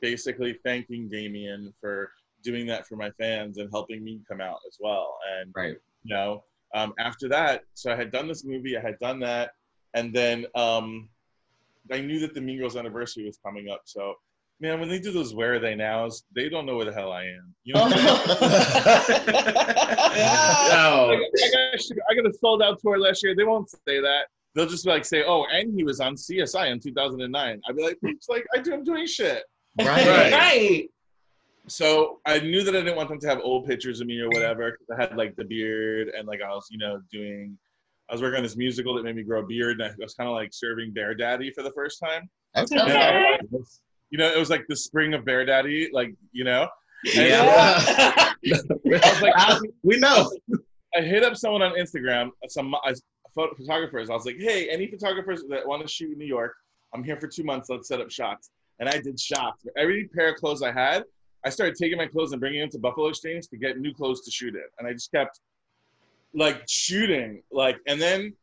[0.00, 4.76] basically thanking Damian for doing that for my fans and helping me come out as
[4.80, 5.18] well.
[5.38, 5.76] And Right.
[6.04, 6.44] you know,
[6.74, 9.50] um, after that, so I had done this movie, I had done that,
[9.94, 11.08] and then um,
[11.90, 13.82] I knew that the Mean Girls anniversary was coming up.
[13.84, 14.14] So,
[14.60, 17.12] man, when they do those "Where Are They Nows," they don't know where the hell
[17.12, 17.54] I am.
[17.64, 19.24] You know, what I'm saying?
[20.16, 21.06] yeah.
[21.06, 21.80] Like, I, got,
[22.10, 23.34] I got a sold out tour last year.
[23.34, 24.26] They won't say that.
[24.54, 27.82] They'll just be like, say, "Oh, and he was on CSI in 2009." I'd be
[27.82, 29.42] like, "It's like I do, I'm doing shit."
[29.78, 30.06] Right.
[30.06, 30.32] Right.
[30.32, 30.90] right.
[31.70, 34.28] So I knew that I didn't want them to have old pictures of me or
[34.28, 34.72] whatever.
[34.72, 37.56] 'cause I had like the beard and like I was, you know, doing.
[38.08, 40.14] I was working on this musical that made me grow a beard, and I was
[40.14, 42.28] kind of like serving Bear Daddy for the first time.
[42.56, 42.76] Okay.
[42.80, 42.96] Okay.
[42.96, 43.38] I
[44.10, 46.68] you know, it was like the spring of Bear Daddy, like you know.
[47.16, 47.44] And Yeah.
[47.84, 50.28] I was like, we know.
[50.96, 52.78] I hit up someone on Instagram, some uh,
[53.32, 54.10] photo- photographers.
[54.10, 56.52] I was like, hey, any photographers that want to shoot in New York,
[56.92, 57.68] I'm here for two months.
[57.70, 58.50] Let's set up shots.
[58.80, 59.64] And I did shots.
[59.76, 61.04] Every pair of clothes I had,
[61.44, 64.20] I started taking my clothes and bringing them to Buffalo Exchange to get new clothes
[64.22, 64.64] to shoot in.
[64.78, 65.40] And I just kept
[66.34, 68.34] like shooting, like, and then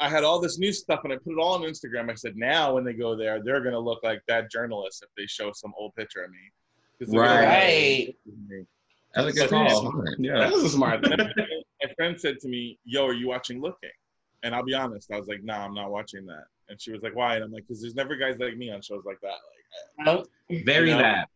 [0.00, 2.10] I had all this new stuff and I put it all on Instagram.
[2.10, 5.26] I said, now when they go there, they're gonna look like bad journalists if they
[5.26, 6.38] show some old picture of me.
[7.00, 8.14] they're Right.
[8.48, 8.64] me.
[9.14, 9.68] That's a good Smart.
[9.70, 10.04] call.
[10.18, 10.38] Yeah.
[10.38, 11.16] That was a smart thing.
[11.18, 13.90] my friend said to me, "Yo, are you watching Looking?"
[14.42, 17.02] And I'll be honest, I was like, "Nah, I'm not watching that." And she was
[17.02, 19.28] like, "Why?" And I'm like, "Cause there's never guys like me on shows like that."
[19.28, 20.28] Like, Nope.
[20.64, 21.02] Very You know?
[21.02, 21.28] that.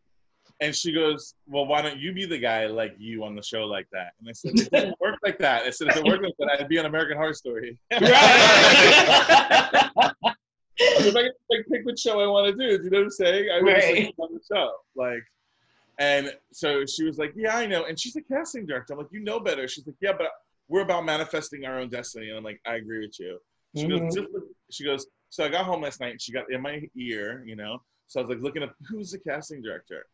[0.61, 3.65] And she goes, "Well, why don't you be the guy like you on the show
[3.67, 6.23] like that?" And I said, "It doesn't work like that." I said, "If it worked
[6.25, 8.01] like that, I'd be on American Horror Story." Right.
[10.99, 13.05] if I could like pick which show I want to do, do you know what
[13.05, 13.49] I'm saying?
[13.51, 14.05] I would Right.
[14.07, 15.23] like, on the show, like.
[15.99, 18.93] And so she was like, "Yeah, I know." And she's a casting director.
[18.93, 20.29] I'm like, "You know better." She's like, "Yeah, but
[20.69, 23.39] we're about manifesting our own destiny." And I'm like, "I agree with you."
[23.77, 24.01] She Mhm.
[24.01, 24.29] goes, just
[24.71, 27.57] she goes, so I got home last night and she got in my ear, you
[27.57, 27.83] know.
[28.09, 30.07] So I was like looking up who's the casting director.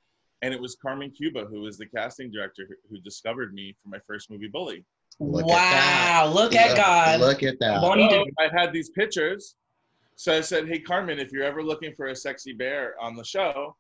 [0.43, 3.89] And it was Carmen Cuba, who was the casting director who, who discovered me for
[3.89, 4.85] my first movie, Bully.
[5.21, 5.55] Look at wow.
[6.27, 6.33] that.
[6.35, 7.21] Look at Look- God.
[7.21, 7.81] Look at that.
[7.83, 9.55] Won't he So I had these pictures.
[10.17, 13.25] So I said, Hey Carmen, if you're ever looking for a sexy bear on the
[13.25, 13.77] show,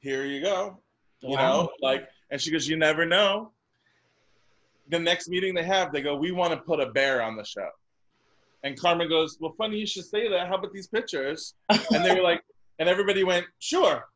[0.00, 0.78] here you go.
[1.20, 1.62] You Wow.
[1.62, 3.52] know, like and she goes, You never know.
[4.88, 7.44] The next meeting they have, they go, We want to put a bear on the
[7.44, 7.68] show.
[8.62, 10.48] And Carmen goes, Well, funny you should say that.
[10.48, 11.54] How about these pictures?
[11.68, 12.42] And they were like,
[12.78, 14.06] and everybody went, Sure.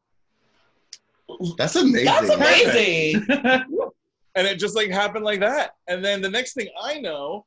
[1.56, 2.04] That's amazing.
[2.04, 3.26] That's amazing.
[4.34, 5.72] and it just like happened like that.
[5.88, 7.46] And then the next thing I know,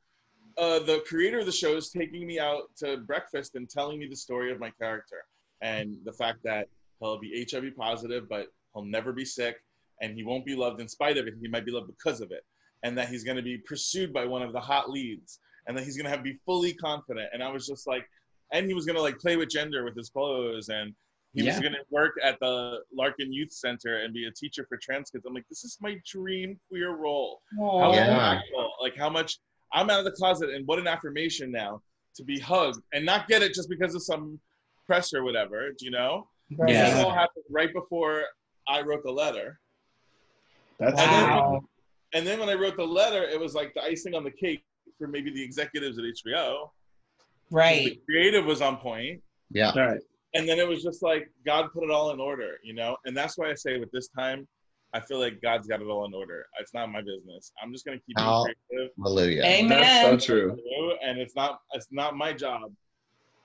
[0.58, 4.08] uh, the creator of the show is taking me out to breakfast and telling me
[4.08, 5.26] the story of my character
[5.62, 6.68] and the fact that
[7.00, 9.58] he'll be HIV positive, but he'll never be sick,
[10.02, 11.34] and he won't be loved in spite of it.
[11.42, 12.46] He might be loved because of it,
[12.84, 15.84] and that he's going to be pursued by one of the hot leads, and that
[15.84, 17.30] he's going to have be fully confident.
[17.34, 18.08] And I was just like,
[18.52, 20.94] and he was going to like play with gender with his clothes and.
[21.34, 24.78] He was going to work at the Larkin Youth Center and be a teacher for
[24.78, 25.26] trans kids.
[25.26, 27.42] I'm like, this is my dream queer role.
[27.58, 27.94] How Aw.
[27.94, 28.40] Yeah.
[28.82, 29.40] like how much
[29.74, 31.82] I'm out of the closet and what an affirmation now
[32.16, 34.40] to be hugged and not get it just because of some
[34.86, 36.28] press or whatever, do you know?
[36.56, 36.72] Right.
[36.72, 36.94] Yeah.
[36.94, 38.24] This all happened right before
[38.68, 39.60] I wrote the letter.
[40.80, 41.62] That's Wow.
[42.14, 44.64] And then when I wrote the letter, it was like the icing on the cake
[45.00, 46.70] for maybe the executives at HBO.
[47.50, 47.86] Right.
[47.86, 49.22] The creative was on point.
[49.50, 49.72] Yeah.
[49.72, 50.02] all right.
[50.36, 52.98] And then it was just like God put it all in order, you know?
[53.06, 54.48] And that's why I say with this time,
[54.96, 56.46] I feel like God's got it all in order.
[56.60, 57.52] It's not my business.
[57.62, 58.92] I'm just gonna keep being How- creative.
[59.02, 59.44] Hallelujah.
[59.44, 59.70] Amen.
[59.82, 60.58] That's so true.
[61.04, 62.72] and it's not it's not my job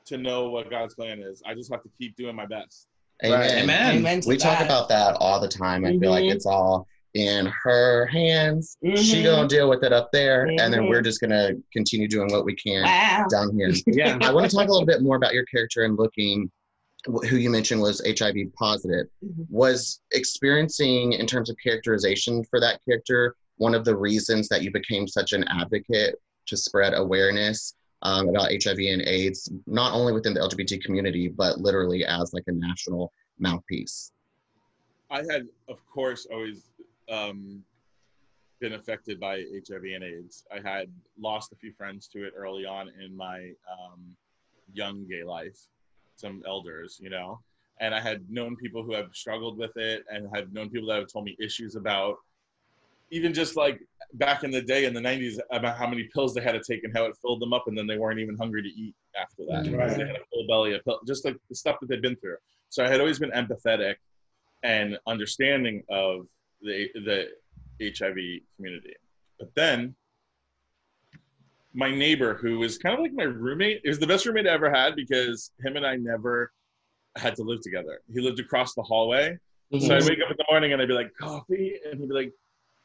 [0.07, 1.43] to know what God's plan is.
[1.47, 2.87] I just have to keep doing my best.
[3.25, 3.39] Amen.
[3.41, 3.51] Right.
[3.63, 3.97] Amen.
[3.97, 5.85] Amen to We talk about that all the time.
[5.85, 6.33] I feel like Mhm.
[6.33, 8.77] it's all in her hands.
[8.83, 9.25] She Mhm.
[9.25, 12.55] gonna deal with it up there, and then we're just gonna continue doing what we
[12.55, 13.27] can Wow.
[13.31, 13.71] down here.
[13.87, 14.19] Yeah.
[14.23, 16.58] I want to talk a little bit more about your character and looking wh-
[17.07, 19.07] who you mentioned was HIV positive.
[19.25, 19.47] Mhm.
[19.51, 24.71] Was experiencing in terms of characterization for that character one of the reasons that you
[24.71, 30.35] became such an advocate to spread awareness um, about HIV and AIDS, not only within
[30.35, 34.13] the LGBT community, but literally as like a national mouthpiece?
[35.11, 36.71] I had, of course, always
[37.09, 37.65] um,
[38.61, 40.45] been affected by HIV and AIDS.
[40.53, 44.17] I had lost a few friends to it early on in my um,
[44.73, 45.59] young gay life,
[46.19, 47.41] some elders, you know,
[47.81, 50.99] and I had known people who have struggled with it and had known people that
[50.99, 52.17] have told me issues about
[53.11, 53.81] even just like
[54.15, 56.85] back in the day in the 90s about how many pills they had to take
[56.85, 59.45] and how it filled them up and then they weren't even hungry to eat after
[59.47, 59.79] that mm.
[59.79, 59.97] Right.
[59.97, 62.37] they had a full belly of pill, just like the stuff that they've been through.
[62.69, 63.97] So I had always been empathetic
[64.63, 66.27] and understanding of
[66.61, 67.29] the the
[67.81, 68.95] HIV community.
[69.39, 69.95] But then
[71.79, 74.51] my neighbor, who was kind of like my roommate, it was the best roommate I
[74.51, 76.51] ever had because him and I never
[77.17, 78.01] had to live together.
[78.13, 79.39] He lived across the hallway.
[79.71, 79.91] So mhm.
[79.93, 81.75] I'd wake up in the morning and I'd be like, coffee?
[81.85, 82.33] And he'd be like,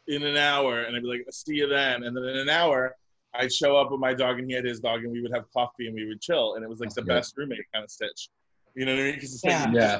[0.08, 0.84] in an hour.
[0.84, 2.04] And I'd be like, see you then.
[2.04, 2.96] And then in an hour,
[3.34, 5.46] I'd show up with my dog and he had his dog and we would have
[5.52, 6.54] coffee and we would chill.
[6.54, 8.30] And it was like the best roommate kind of stitch.
[8.76, 9.16] You know what I mean?
[9.16, 10.00] 'Cause it's like- Yeah.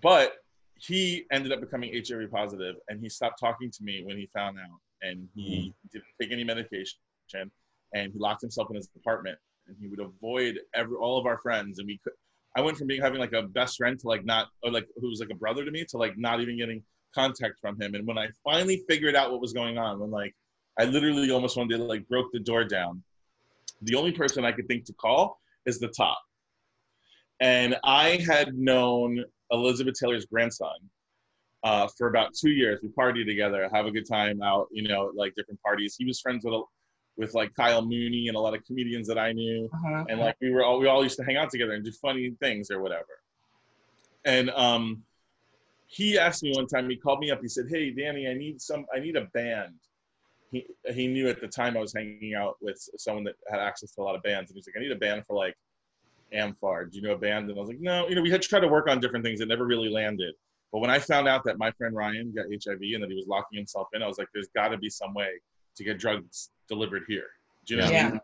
[0.00, 0.34] But
[0.76, 4.56] he ended up becoming HIV positive and he stopped talking to me when he found
[4.56, 4.78] out.
[5.02, 5.88] And he mm-hmm.
[5.92, 7.00] didn't take any medication
[7.94, 11.38] and he locked himself in his apartment and he would avoid every all of our
[11.38, 12.12] friends and we could
[12.56, 15.08] I went from being having like a best friend to like not or like who
[15.08, 16.82] was like a brother to me to like not even getting
[17.14, 17.94] contact from him.
[17.94, 20.34] And when I finally figured out what was going on, when like
[20.78, 23.02] I literally almost one day like broke the door down,
[23.82, 26.18] the only person I could think to call is the top.
[27.40, 30.76] And I had known Elizabeth Taylor's grandson
[31.62, 32.80] uh, for about two years.
[32.82, 35.94] We partied together, have a good time out, you know, like different parties.
[35.96, 36.62] He was friends with a-
[37.18, 40.04] with like Kyle Mooney and a lot of comedians that I knew Uh-huh.
[40.08, 42.30] and like we were all we all used to hang out together and do funny
[42.40, 43.20] things or whatever.
[44.24, 45.02] And um,
[45.86, 46.88] he asked me one time.
[46.88, 47.40] He called me up.
[47.42, 48.86] He said, "Hey, Danny, I need some.
[48.94, 49.74] I need a band."
[50.52, 53.90] He he knew at the time I was hanging out with someone that had access
[53.92, 55.56] to a lot of bands, and he's like, "I need a band for like
[56.32, 56.90] amfAR.
[56.90, 58.60] Do you know a band?" And I was like, "No, you know, we had tried
[58.60, 59.40] to work on different things.
[59.40, 60.34] It never really landed."
[60.72, 63.26] But when I found out that my friend Ryan got HIV and that he was
[63.26, 65.30] locking himself in, I was like, "There's got to be some way
[65.76, 67.26] to get drugs delivered here."
[67.66, 67.90] Do you know?
[67.90, 68.10] Yeah.
[68.10, 68.22] But,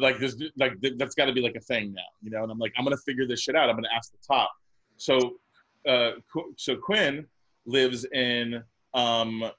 [0.00, 2.52] like this like th- that's got to be like a thing now you know and
[2.52, 4.50] i'm like i'm gonna figure this shit out i'm gonna ask the top
[4.96, 5.36] so
[5.88, 7.26] uh Qu- so quinn
[7.66, 8.62] lives in
[8.94, 9.50] um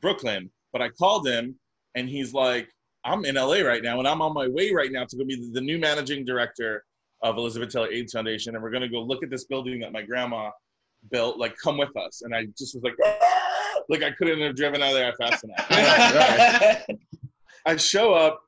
[0.00, 1.54] brooklyn but i called him
[1.94, 2.68] and he's like
[3.04, 5.36] i'm in la right now and i'm on my way right now to go be
[5.36, 6.84] the, the new managing director
[7.22, 10.02] of elizabeth taylor aids foundation and we're gonna go look at this building that my
[10.02, 10.50] grandma
[11.10, 12.94] built like come with us and i just was like
[13.88, 16.84] like i couldn't have driven out of there fast enough
[17.66, 18.42] I show up.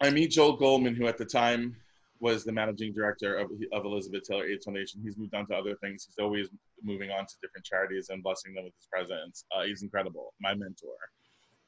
[0.00, 1.76] I meet Joel Goldman, who at the time
[2.20, 5.00] was the managing director of, of Elizabeth Taylor AIDS Foundation.
[5.02, 6.06] He's moved on to other things.
[6.06, 6.48] He's always
[6.82, 9.44] moving on to different charities and blessing them with his presence.
[9.54, 10.94] Uh, he's incredible, my mentor.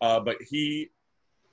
[0.00, 0.90] Uh, but he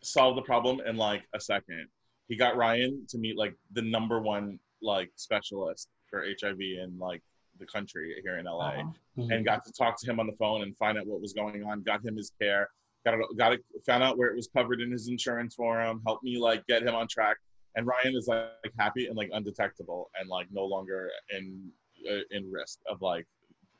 [0.01, 1.87] solved the problem in like a second.
[2.27, 7.21] He got Ryan to meet like the number one like specialist for HIV in like
[7.59, 9.27] the country here in LA Uh-huh.
[9.31, 11.63] and got to talk to him on the phone and find out what was going
[11.65, 11.81] on.
[11.83, 12.69] Got him his care.
[13.09, 13.37] Got it.
[13.37, 13.61] Got it.
[13.85, 16.01] Found out where it was covered in his insurance for him.
[16.05, 17.37] Helped me like get him on track.
[17.75, 21.69] And Ryan is like, happy and like undetectable and like no longer in
[22.09, 23.25] uh, in risk of like,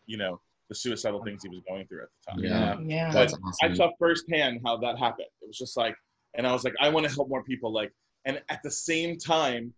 [0.06, 0.40] you know,
[0.70, 2.44] the suicidal things he was going through at the time.
[2.44, 2.80] Yeah.
[2.82, 3.12] Yeah.
[3.12, 5.28] That's I saw firsthand how that happened.
[5.42, 5.96] It was just like,
[6.36, 7.72] and I was like, I want to help more people.
[7.72, 7.92] Like,
[8.26, 9.74] and at the same time,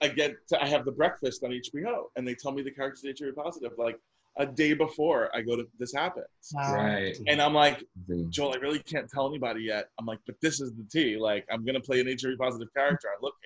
[0.00, 3.04] I get to, I have the breakfast on HBO, and they tell me the character's
[3.18, 3.72] HIV positive.
[3.78, 3.98] Like
[4.38, 6.74] a day before I go to this happens, Wow.
[6.74, 7.16] Right.
[7.28, 7.84] and I'm like,
[8.30, 9.88] Joel, I really can't tell anybody yet.
[9.98, 11.18] I'm like, but this is the tea.
[11.18, 13.08] Like, I'm gonna play an HIV positive character.
[13.14, 13.38] I'm looking.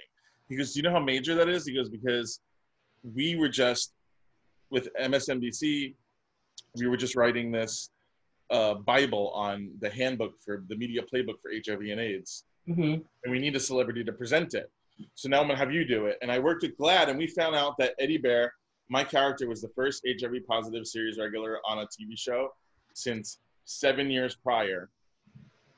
[0.49, 1.67] He goes, Do you know how major that is?
[1.67, 2.41] He goes, because
[3.15, 3.93] we were just
[4.71, 5.95] with MSNBC,
[6.77, 7.91] we were just writing this
[8.51, 13.05] uh, Bible on the handbook for the media playbook for HIV and AIDS, Mhm.
[13.25, 14.71] and we need a celebrity to present it.
[15.15, 16.19] So now I'm gonna have you do it.
[16.23, 18.55] And I worked with GLAAD, and we found out that Eddie Bear,
[18.89, 22.51] my character, was the first HIV positive series regular on a TV show
[22.95, 24.91] since seven years prior,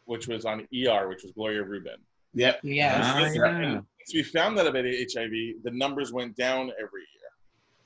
[0.05, 1.97] which was on ER, which was Gloria Reuben.
[2.35, 2.61] Yep.
[2.62, 3.01] Yes.
[3.05, 3.57] Ah, Since- yeah.
[3.59, 7.31] and since we found that about HIV, the numbers went down every year.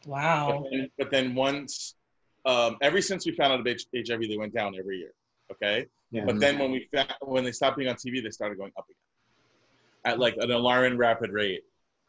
[0.07, 0.63] Wow.
[0.63, 1.95] But then, but then once,
[2.45, 5.13] um, ever since we found out about HIV, they went down every year.
[5.53, 5.87] Okay.
[6.11, 6.25] Yeah.
[6.25, 8.87] But then when we fa- when they stopped being on TV, they started going up
[8.87, 8.97] again
[10.05, 11.63] at like an alarming rapid rate.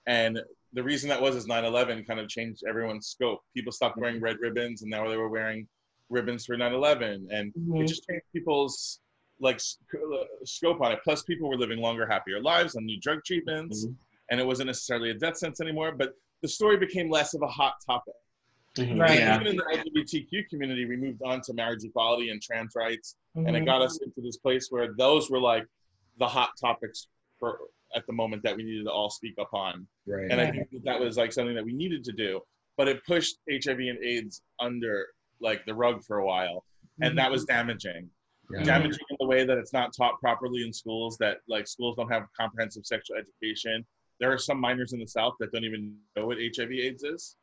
[0.07, 0.41] And
[0.73, 3.41] the reason that was is 9/11 kind of changed everyone's scope.
[3.53, 5.67] People stopped wearing red ribbons, and now they were wearing
[6.09, 7.87] ribbons for 9/11, and it Mhm.
[7.87, 8.99] just changed people's
[9.39, 10.99] like s- uh, scope on it.
[11.03, 13.85] Plus, people were living longer, happier lives on new drug treatments,
[14.29, 15.91] and it wasn't necessarily a death sentence anymore.
[15.91, 18.13] But the story became less of a hot topic.
[18.75, 18.99] Mhm.
[18.99, 19.19] Right.
[19.19, 19.35] Yeah.
[19.35, 23.55] Even in the LGBTQ community, we moved on to marriage equality and trans rights and
[23.55, 23.65] it Mhm.
[23.65, 25.67] got us into this place where those were like
[26.17, 27.07] the hot topics
[27.39, 27.59] for
[27.95, 30.29] at the moment that we needed to all speak upon Right.
[30.31, 32.39] and i think that, that was like something that we needed to do
[32.77, 35.05] but it pushed hiv and aids under
[35.41, 36.63] like the rug for a while
[37.01, 38.09] and that was damaging
[38.51, 38.63] Yeah.
[38.63, 42.11] damaging in the way that it's not taught properly in schools that like schools don't
[42.11, 43.85] have comprehensive sexual education
[44.19, 47.35] there are some minors in the south that don't even know what hiv aids is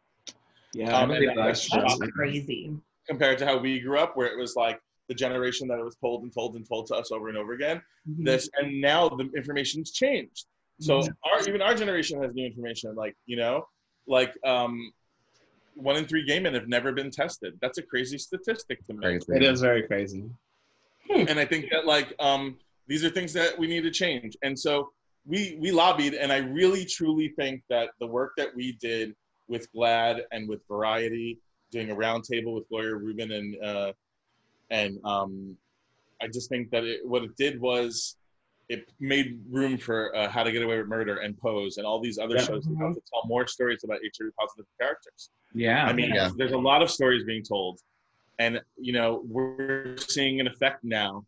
[0.72, 0.90] Yeah.
[0.96, 2.72] Um, I and believe that's that's That's crazy.
[3.08, 4.78] compared to how we grew up where it was like
[5.10, 7.52] the generation that it was told and told and told to us over and over
[7.52, 8.24] again Mhm.
[8.24, 10.46] this and now the information's changed
[10.80, 11.12] so Mhm.
[11.24, 13.66] our even our generation has new information like you know
[14.06, 14.92] like um
[15.74, 19.00] one in three gay men have never been tested that's a crazy statistic to me
[19.02, 19.32] Crazy.
[19.34, 20.22] It is very crazy.
[21.30, 24.56] and i think that like um these are things that we need to change and
[24.66, 24.92] so
[25.26, 29.14] we we lobbied, and I really truly think that the work that we did
[29.48, 31.38] with GLAAD and with Variety,
[31.70, 33.92] doing a roundtable with Gloria Reuben and uh,
[34.70, 35.56] and um,
[36.22, 38.16] I just think that it, what it did was
[38.68, 42.00] it made room for uh, How to Get Away with Murder and Pose and all
[42.00, 42.42] these other Yeah.
[42.44, 45.30] shows that have to tell more stories about HIV positive characters.
[45.54, 45.84] Yeah.
[45.86, 46.30] I mean, Yeah.
[46.36, 47.80] there's a lot of stories being told,
[48.38, 51.24] and you know we're seeing an effect now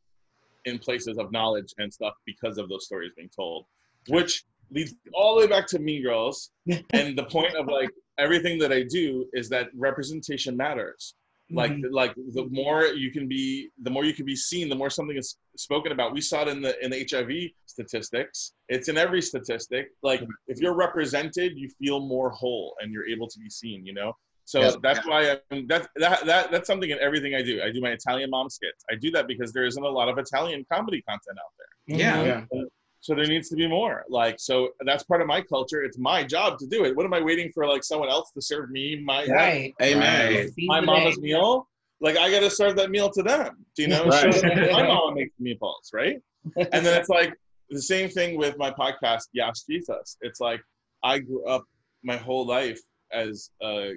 [0.66, 3.66] in places of knowledge and stuff because of those stories being told,
[4.08, 6.52] which leads all the way back to Mean Girls
[6.92, 11.14] and the point of like everything that I do is that representation matters.
[11.52, 11.92] Like mm-hmm.
[11.92, 15.16] like the more you can be, the more you can be seen, the more something
[15.16, 16.12] is spoken about.
[16.12, 18.52] We saw it in the in the HIV statistics.
[18.68, 19.88] It's in every statistic.
[20.02, 23.84] Like if you're represented, you feel more whole and you're able to be seen.
[23.84, 24.12] You know.
[24.44, 24.76] So Yes.
[24.82, 27.62] that's why I'm, that, that that that's something in everything I do.
[27.62, 28.84] I do my Italian mom skits.
[28.90, 31.98] I do that because there isn't a lot of Italian comedy content out there.
[31.98, 32.40] yeah.
[32.40, 32.56] Mm-hmm.
[32.56, 32.62] Yeah.
[33.02, 34.04] So there needs to be more.
[34.08, 35.82] Like so that's part of my culture.
[35.82, 36.96] It's my job to do it.
[36.96, 39.74] What am I waiting for like someone else to serve me my Right.
[39.82, 40.34] Amen.
[40.34, 40.50] Right.
[40.58, 41.68] My the mama's meal?
[42.00, 43.66] Like I gotta serve that meal to them.
[43.76, 44.06] Do you know?
[44.06, 44.32] Right.
[44.32, 46.16] So my mama makes meatballs, right?
[46.56, 47.34] And then it's like
[47.70, 50.16] the same thing with my podcast, Yas Jesus.
[50.20, 50.60] It's like
[51.02, 51.64] I grew up
[52.04, 52.80] my whole life
[53.12, 53.94] as a,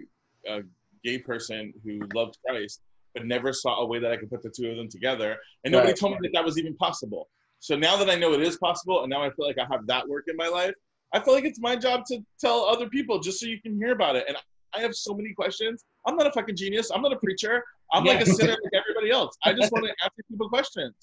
[0.50, 0.62] a
[1.04, 2.82] gay person who loved Christ,
[3.14, 5.38] but never saw a way that I could put the two of them together.
[5.64, 6.00] And nobody Right.
[6.00, 7.30] told me that that was even possible.
[7.60, 9.88] So now that I know it is possible, and now I feel like I have
[9.88, 10.74] that work in my life,
[11.14, 13.92] I feel like it's my job to tell other people just so you can hear
[13.94, 14.26] about it.
[14.28, 14.38] And
[14.76, 15.84] I have so many questions.
[16.06, 16.92] I'm not a fucking genius.
[16.92, 17.64] I'm not a preacher.
[17.94, 19.36] I'm like a sinner like everybody else.
[19.44, 20.94] I just want to answer people questions.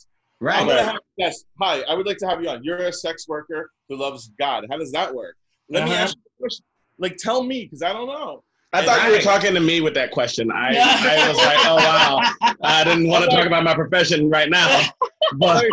[0.41, 0.67] I'm Right.
[0.69, 1.45] gonna have yes.
[1.61, 2.63] Hi, I would like to have you on.
[2.65, 4.67] You're a sex worker who loves God.
[4.71, 5.37] How does that work?
[5.69, 6.03] Let me Uh-huh.
[6.03, 6.65] ask you a question.
[6.99, 8.43] Like, tell me, because I don't know.
[8.73, 10.51] I thought you were talking to me with that question.
[10.51, 12.21] I, I was like, oh wow.
[12.63, 14.89] I didn't want to talk about my profession right now,
[15.37, 15.65] but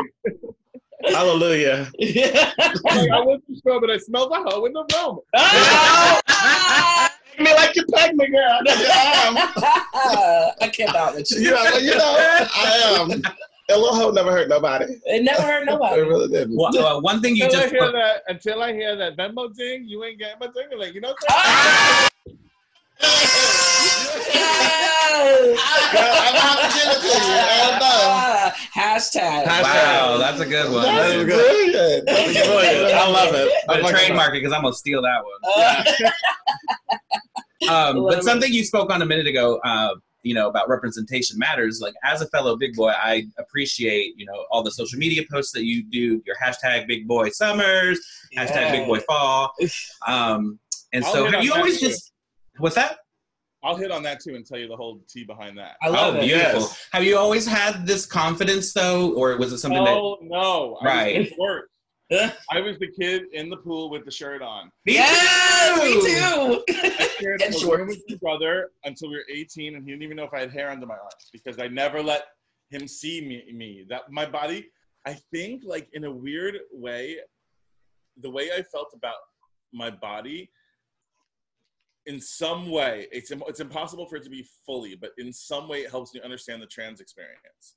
[1.06, 1.92] hallelujah.
[2.00, 5.20] I'm like, I wasn't sure, but I smelled a hoe in the room.
[5.36, 8.60] Peg me like you peg me, girl.
[8.66, 10.54] That's I am.
[10.62, 11.40] I cannot with you.
[11.40, 13.22] You know, you know, I am.
[13.72, 14.86] A little hoe never hurt nobody.
[15.06, 16.02] It never hurt nobody.
[16.02, 16.58] It really didn't.
[16.58, 19.54] Well, uh, one thing you Until I just hear that, until I hear that Venmo
[19.56, 20.78] ding, you ain't getting my ding.
[20.78, 22.06] Like, you know what I'm
[28.76, 29.44] Hashtag.
[29.46, 29.64] Hashtag.
[29.64, 30.84] wow, that's a good one.
[30.84, 32.06] That's That's brilliant.
[32.06, 32.94] That's brilliant.
[32.94, 33.52] I love it.
[33.68, 35.40] But I'm like- trademark it because I'm gonna steal that one.
[35.56, 36.12] Uh,
[37.70, 41.82] Um, but something you spoke on a minute ago, uh, you know, about representation matters.
[41.82, 45.52] Like as a fellow big boy, I appreciate you know all the social media posts
[45.52, 46.24] that you do.
[46.26, 48.00] Your hashtag Big Boy Summers,
[48.36, 49.52] hashtag Big Boy Fall.
[50.08, 50.58] Um,
[50.94, 51.88] and I'll so have you always too.
[51.90, 52.14] just
[52.60, 52.98] what's that?
[53.64, 55.76] I'll hit on that too and tell you the whole tea behind that.
[55.82, 56.22] I love oh, it.
[56.28, 56.62] beautiful.
[56.62, 56.88] Yes.
[56.94, 59.98] Have you always had this confidence though, or was it something that?
[59.98, 60.78] Oh no!
[60.82, 61.34] I Right.
[61.38, 61.64] Was.
[62.52, 64.72] I was the kid in the pool with the shirt on.
[64.86, 65.86] Me Yes, too!
[65.86, 66.64] me too.
[67.00, 67.78] I shared And a shorts.
[67.80, 70.40] room with my brother until we were 18, and he didn't even know if I
[70.40, 72.24] had hair under my arms because I never let
[72.72, 73.52] him see me.
[73.54, 74.70] Me that my body.
[75.06, 77.18] I think like in a weird way,
[78.22, 79.16] the way I felt about
[79.74, 80.50] my body.
[82.06, 85.80] In some way, it's it's impossible for it to be fully, but in some way,
[85.80, 87.76] it helps me understand the trans experience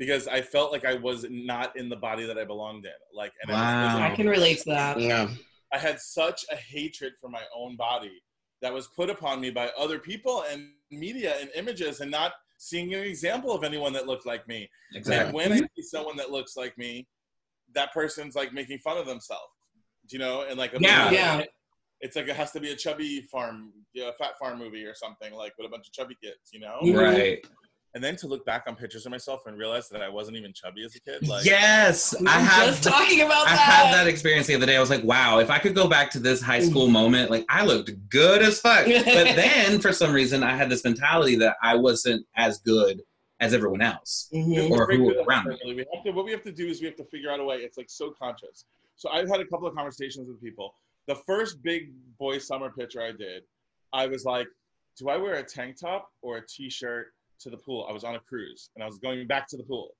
[0.00, 2.92] because I felt like I was not in the body that I belonged in.
[3.14, 4.10] Like, and I Wow.
[4.10, 4.98] I can relate to that.
[4.98, 5.28] Yeah.
[5.74, 8.22] I had such a hatred for my own body
[8.62, 12.94] that was put upon me by other people and media and images and not seeing
[12.94, 14.70] an example of anyone that looked like me.
[14.94, 15.26] exactly.
[15.26, 15.66] And when I mm-hmm.
[15.76, 17.06] see someone that looks like me,
[17.74, 19.52] that person's like making fun of themselves.
[20.08, 20.46] Do you know?
[20.48, 21.10] And like Yeah.
[21.10, 21.44] Yeah.
[22.00, 24.94] It's like it has to be a chubby farm, you know, fat farm movie or
[24.94, 26.78] something like with a bunch of chubby kids, you know?
[26.82, 26.96] Mhm.
[26.98, 27.46] Right.
[27.92, 30.52] And then to look back on pictures of myself and realize that I wasn't even
[30.54, 32.68] chubby as a kid, like yes, I were have.
[32.68, 33.58] just talking about I that.
[33.58, 34.76] had that experience the other day.
[34.76, 37.44] I was like, wow, if I could go back to this high school moment, like
[37.48, 38.86] I looked good as fuck.
[38.86, 43.02] But then for some reason, I had this mentality that I wasn't as good
[43.40, 44.28] as everyone else.
[44.32, 44.70] Mhm.
[44.70, 45.54] Or who through around me.
[45.56, 45.74] separately.
[45.74, 47.44] We have to, what we have to do is we have to figure out a
[47.44, 47.56] way.
[47.56, 48.66] It's like so conscious.
[48.94, 50.74] So I've had a couple of conversations with people.
[51.10, 51.90] The first big
[52.20, 53.42] boy summer picture I did,
[53.92, 54.46] I was like,
[54.96, 57.08] do I wear a tank top or a t-shirt
[57.40, 57.84] to the pool?
[57.90, 59.96] I was on a cruise and I was going back to the pool.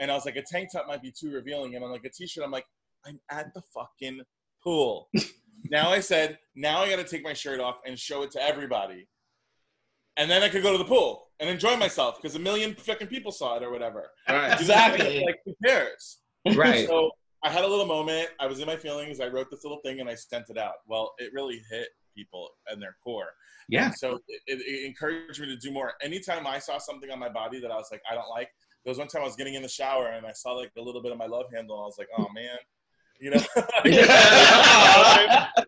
[0.00, 1.76] And I was like, a tank top might be too revealing.
[1.76, 2.64] And I'm like, a t-shirt, I'm like,
[3.06, 4.22] I'm at the fucking
[4.60, 5.08] pool.
[5.70, 8.42] now I said, now I got to take my shirt off and show it to
[8.42, 9.06] everybody.
[10.16, 13.06] And then I could go to the pool and enjoy myself because a million fucking
[13.06, 14.10] people saw it or whatever.
[14.28, 14.52] Right.
[14.52, 15.22] Exactly.
[15.26, 16.18] Like, who cares?
[16.56, 16.88] Right.
[16.88, 17.12] So
[17.44, 18.30] I had a little moment.
[18.40, 19.20] I was in my feelings.
[19.20, 20.76] I wrote this little thing and I sent it out.
[20.86, 23.32] Well, it really hit people and their core.
[23.68, 23.90] Yeah.
[23.90, 25.92] So it, it, it encouraged me to do more.
[26.02, 28.48] Anytime I saw something on my body that I was like, I don't like,
[28.84, 30.80] there was one time I was getting in the shower and I saw like a
[30.80, 31.76] little bit of my love handle.
[31.76, 32.56] And I was like, oh man,
[33.20, 33.42] You know,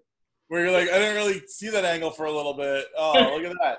[0.49, 2.87] where you're like, I didn't really see that angle for a little bit.
[2.97, 3.79] Oh, look at that.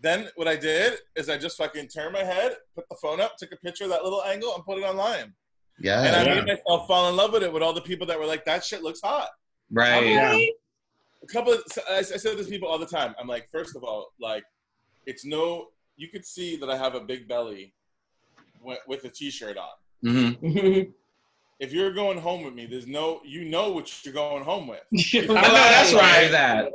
[0.00, 3.36] Then what I did is I just fucking turned my head, put the phone up,
[3.36, 5.34] took a picture of that little angle, and put it online.
[5.80, 6.02] Yeah.
[6.04, 6.34] And I Yeah.
[6.42, 8.64] made myself fall in love with it with all the people that were like, that
[8.64, 9.28] shit looks hot.
[9.70, 10.06] Right.
[10.06, 10.36] Yeah.
[11.22, 13.14] A couple of, so I, I say this to people all the time.
[13.18, 14.44] I'm like, first of all, like,
[15.06, 17.74] it's no, you could see that I have a big belly
[18.60, 20.32] with, with a t-shirt on.
[20.38, 20.80] hmm
[21.60, 24.80] If you're going home with me, there's no, you know what you're going home with.
[25.14, 26.28] I know that's right.
[26.28, 26.72] That.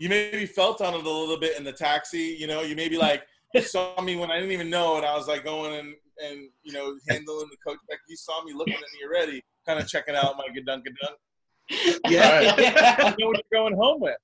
[0.00, 2.36] You maybe felt on it a little bit in the taxi.
[2.38, 3.28] You know, you maybe like you
[3.58, 5.04] saw me when I didn't even know, it.
[5.04, 7.98] I was like going and and you know handling the coach back.
[8.08, 11.96] You saw me looking at me already, kind of checking out my gadunk gadunk.
[12.08, 12.40] Yeah.
[12.40, 14.16] You know what you're going home with.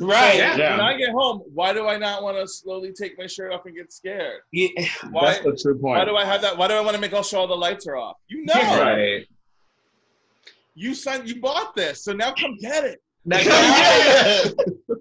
[0.00, 0.32] right.
[0.38, 0.70] So Yeah.
[0.72, 3.66] When I get home, why do I not want to slowly take my shirt off
[3.66, 4.40] and get scared?
[4.52, 4.68] Yeah.
[5.10, 5.32] Why?
[5.32, 5.98] That's the true point.
[5.98, 6.56] Why do I have that?
[6.58, 8.16] Why do I want to make all sure all the lights are off?
[8.28, 9.26] You know, Right.
[10.74, 13.00] you signed, you bought this, so now come get it.
[13.46, 14.44] Yeah.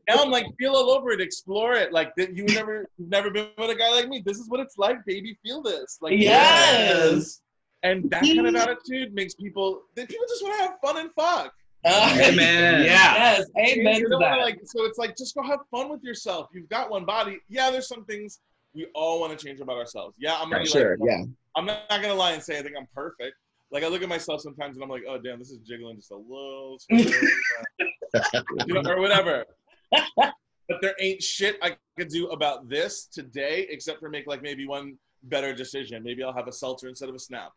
[0.08, 1.92] Now I'm like, feel all over it, explore it.
[1.92, 4.22] Like that, you never, you've never been with a guy like me.
[4.26, 5.38] This is what it's like, baby.
[5.44, 5.98] Feel this.
[6.02, 7.42] Like Yes.
[7.84, 9.82] And that kind of attitude makes people.
[9.96, 11.54] they- People just want to have fun and fuck.
[11.84, 12.84] Uh, Amen.
[12.86, 13.16] Yeah.
[13.16, 13.46] Yes.
[13.58, 14.42] Amen You to don't wanna, that.
[14.44, 16.50] like, so it's like just go have fun with yourself.
[16.54, 17.40] You've got one body.
[17.50, 18.40] Yeah, there's some things
[18.74, 20.16] we all want to change about ourselves.
[20.20, 20.98] Yeah, I'm gonna be Sure.
[21.00, 21.24] like, Yeah.
[21.56, 23.36] I'm not, not gonna lie and say I think I'm perfect.
[23.76, 26.12] Like I look at myself sometimes and I'm like, oh damn, this is jiggling just
[26.12, 26.98] a little, too
[28.68, 29.44] you know, or whatever.
[30.16, 34.66] but there ain't shit I could do about this today except for make like maybe
[34.66, 36.04] one better decision.
[36.04, 37.50] Maybe I'll have a seltzer instead of a Snapple.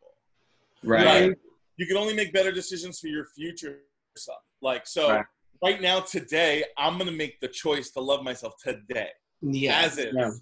[0.82, 1.28] Right.
[1.28, 1.38] Like,
[1.76, 3.82] you can only make better decisions for your future
[4.16, 4.38] self.
[4.60, 5.24] Like so, Right.
[5.62, 9.10] right, now today, I'm gonna make the choice to love myself today
[9.40, 9.82] yeah.
[9.82, 10.12] as is.
[10.12, 10.32] Yeah.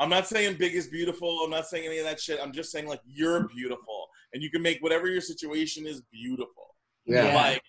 [0.00, 1.40] I'm not saying big is beautiful.
[1.44, 2.38] I'm not saying any of that shit.
[2.42, 3.97] I'm just saying like you're beautiful,
[4.32, 6.74] and you can make whatever your situation is beautiful.
[7.06, 7.34] Yeah.
[7.34, 7.62] Like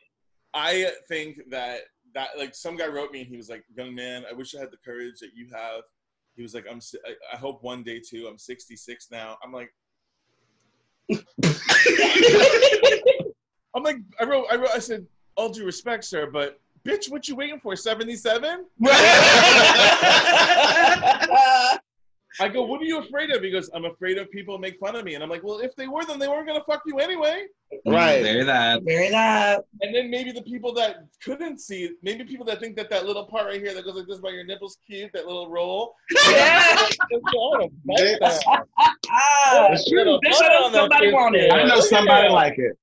[0.54, 1.82] I think that
[2.14, 4.60] that like some guy wrote me and he was like, "Young man, I wish I
[4.60, 5.84] had the courage that you have."
[6.36, 6.82] He was like, "I'm.
[6.82, 8.28] si- I, I hope one day too.
[8.28, 9.38] I'm 66 now.
[9.44, 9.72] I'm like,
[13.76, 15.06] I'm like, I wrote, I wrote, I said,
[15.36, 17.76] all due respect, sir, but bitch, what you waiting for?
[17.76, 18.66] 77?
[22.42, 23.42] I go, what are you afraid of?
[23.44, 25.16] He goes, I'm afraid of people make fun of me.
[25.16, 27.46] And I'm like, well, if they were, then they weren't gonna fuck you anyway.
[27.86, 28.24] Right.
[28.24, 28.86] There that.
[28.86, 29.66] Bury that.
[29.82, 33.26] And then maybe the people that couldn't see, maybe people that think that that little
[33.26, 35.96] part right here that goes like this by your nipples cute, that little roll.
[36.30, 36.88] Yeah.
[39.12, 40.20] Ah, That's true.
[40.24, 41.52] They should have somebody wanted.
[41.52, 42.78] I know somebody like it.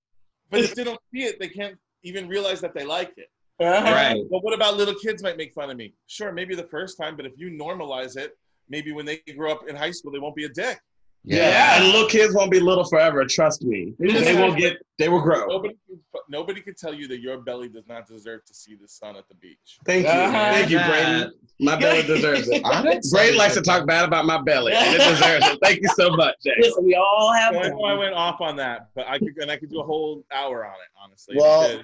[0.50, 3.28] But if they don't see it, they can't even realize that they like it.
[3.58, 3.92] Uh-huh.
[3.92, 4.22] Right.
[4.30, 5.94] But what about little kids might make fun of me?
[6.06, 8.36] Sure, maybe the first time, but if you normalize it,
[8.68, 10.80] maybe when they grow up in high school, they won't be a dick.
[11.24, 11.76] Yeah.
[11.76, 13.24] And little kids won't be little forever.
[13.26, 13.94] Trust me.
[13.98, 14.78] They will get.
[14.98, 15.46] They will grow.
[15.48, 18.86] Nobody, can- nobody can tell you that your belly does not deserve to see the
[18.86, 19.78] sun at the beach.
[19.84, 20.10] Thank you.
[20.12, 20.30] Uh-huh.
[20.32, 20.88] Thank you, That.
[20.88, 21.32] Braden.
[21.58, 22.62] My belly deserves it.
[22.64, 25.58] I Braden likes to talk bad about my belly, and it deserves it.
[25.64, 26.52] Thank you so much, Jay.
[26.60, 29.36] Listen, we all have So I know I went off on that, but I could
[29.38, 31.36] and I could do a whole hour on it, honestly.
[31.38, 31.82] Well-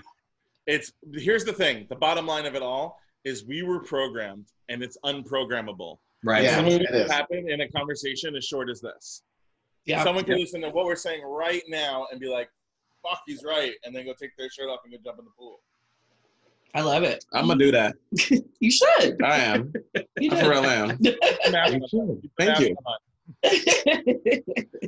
[0.68, 4.80] it's here's the thing: the bottom line of it all is we were programmed, and
[4.84, 5.98] it's unprogrammable.
[6.24, 6.44] Right.
[6.44, 6.56] Yeah.
[6.56, 9.22] Something it can happen in a conversation as short as this.
[9.84, 10.04] Yeah.
[10.04, 12.48] Someone can listen to what we're saying right now and be like,
[13.02, 15.30] "Fuck, he's right," and then go take their shirt off and go jump in the
[15.36, 15.60] pool.
[16.74, 17.24] I love it.
[17.32, 17.94] I'm gonna do that.
[18.60, 19.20] You should.
[19.22, 19.72] I am.
[20.20, 20.88] You I for real am.
[21.50, 22.20] Mask You on.
[22.22, 22.76] the Thank mask you.
[22.86, 22.98] on.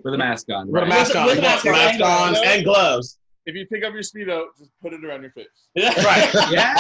[0.04, 0.70] With a mask on.
[0.70, 3.18] With a mask on, With a mask on, mask on, and gloves.
[3.46, 5.46] If you pick up your speedo, just put it around your face.
[5.76, 6.30] Right.
[6.50, 6.74] Yeah.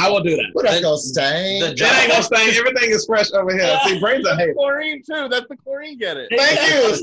[0.00, 0.50] I will do that.
[0.52, 1.58] What that's gonna stay?
[1.60, 2.54] The It ain't gonna stain.
[2.54, 3.78] Everything is fresh over here.
[3.84, 4.54] See, Braden's a hater.
[4.54, 5.28] Chlorine too.
[5.28, 5.98] That's the chlorine.
[5.98, 6.28] Get it?
[6.36, 6.94] Thank you.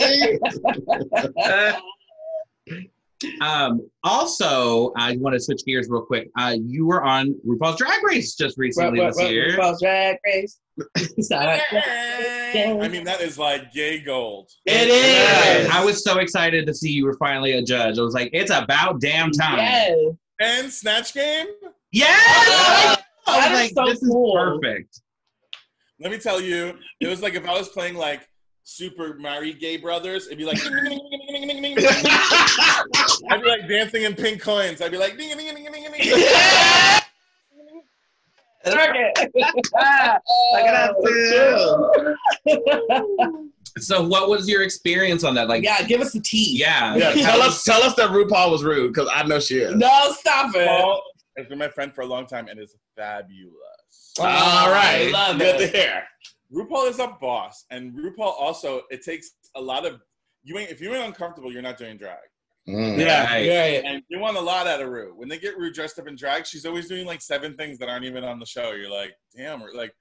[2.71, 2.87] See?
[3.41, 6.29] Um, also, I want to switch gears real quick.
[6.37, 9.57] Uh, you were on RuPaul's Drag Race just recently this year.
[9.57, 10.59] RuPaul's Drag Race.
[11.33, 14.49] I mean, that is like gay gold.
[14.65, 15.69] It Yes.
[15.71, 17.97] I was so excited to see you were finally a judge.
[17.97, 19.57] I was like, it's about damn time.
[19.57, 19.95] Yes.
[20.39, 21.47] And Snatch Game.
[21.91, 22.05] Yeah.
[22.09, 22.95] Oh,
[23.27, 24.37] I was that is like, so this cool.
[24.37, 25.01] is perfect.
[25.99, 28.29] Let me tell you, it was like if I was playing like
[28.63, 30.59] Super Mario Gay Brothers, it'd be like.
[33.29, 34.81] I'd be like dancing in pink coins.
[34.81, 35.17] I'd be like.
[35.17, 36.23] Ding, ding, ding, ding, ding, ding.
[43.79, 45.47] So, what was your experience on that?
[45.47, 46.57] Like, yeah, give us the tea.
[46.57, 49.75] yeah, Yeah, tell us, tell us that RuPaul was rude because I know she is.
[49.75, 50.67] No, stop it.
[50.67, 51.01] Paul
[51.37, 53.53] has been my friend for a long time and is fabulous.
[54.19, 55.71] Oh, All right, I love good it.
[55.71, 56.03] to hear.
[56.51, 60.01] RuPaul is a boss, and RuPaul also it takes a lot of
[60.47, 62.17] you ain't if you ain't uncomfortable, you're not doing drag.
[62.67, 62.97] Mm.
[62.99, 63.47] Yeah, Right.
[63.47, 63.83] right.
[63.85, 65.13] And you want a lot out of Rue.
[65.15, 67.87] When they get Rue dressed up in drag, she's always doing like seven things that
[67.89, 68.71] aren't even on the show.
[68.71, 69.61] You're like, damn.
[69.61, 69.93] Or like,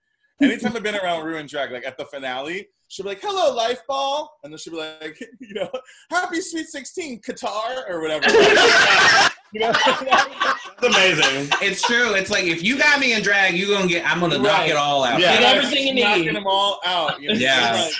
[0.42, 3.55] anytime I've been around Rue in drag, like at the finale, she'll be like, "Hello,
[3.55, 5.70] life ball," and then she'll be like, you know,
[6.11, 8.26] "Happy Sweet 16, Qatar," or whatever.
[9.53, 11.49] you know, That's amazing.
[11.62, 12.14] It's true.
[12.14, 14.05] It's like if you got me in drag, you gonna get.
[14.11, 15.20] I'm gonna knock it all out.
[15.20, 15.38] Yeah.
[15.38, 16.34] Get everything you knocking need.
[16.36, 17.20] them all out.
[17.22, 17.34] You know?
[17.34, 17.72] Yeah.
[17.84, 17.94] Like,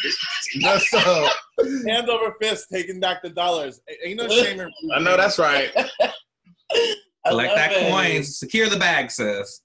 [0.63, 1.29] That's so.
[1.89, 3.81] hand over fist, taking back the dollars.
[4.05, 5.71] Ain't no shame in I know that's right.
[6.73, 7.91] I Collect that it.
[7.91, 8.23] coin.
[8.23, 9.63] Secure the bag, sis.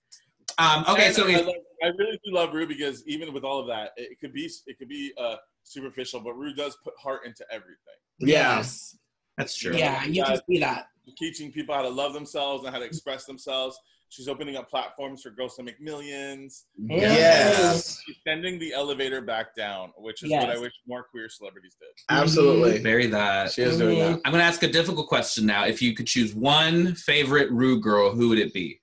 [0.58, 3.44] Um, okay, And so I, if, love- I really do love Rue because even with
[3.44, 6.94] all of that, it could be it could be uh, superficial, but Rue does put
[7.02, 7.78] heart into everything.
[8.20, 8.58] Yeah.
[8.58, 8.98] Yes.
[9.38, 9.76] that's true.
[9.76, 10.88] Yeah, and you can see that.
[11.18, 13.80] Teaching people how to love themselves and how to express themselves.
[14.12, 16.66] She's opening up platforms for girls to make millions.
[16.78, 18.02] Yes.
[18.06, 20.46] She's sending the elevator back down, which is Yes.
[20.46, 21.88] what I wish more queer celebrities did.
[22.10, 22.74] Absolutely.
[22.74, 22.84] Mm-hmm.
[22.84, 23.54] Bury that.
[23.54, 24.10] She is doing that.
[24.18, 24.22] Mm-hmm.
[24.26, 25.64] I'm gonna ask a difficult question now.
[25.66, 28.82] If you could choose one favorite Rue girl, who would it be?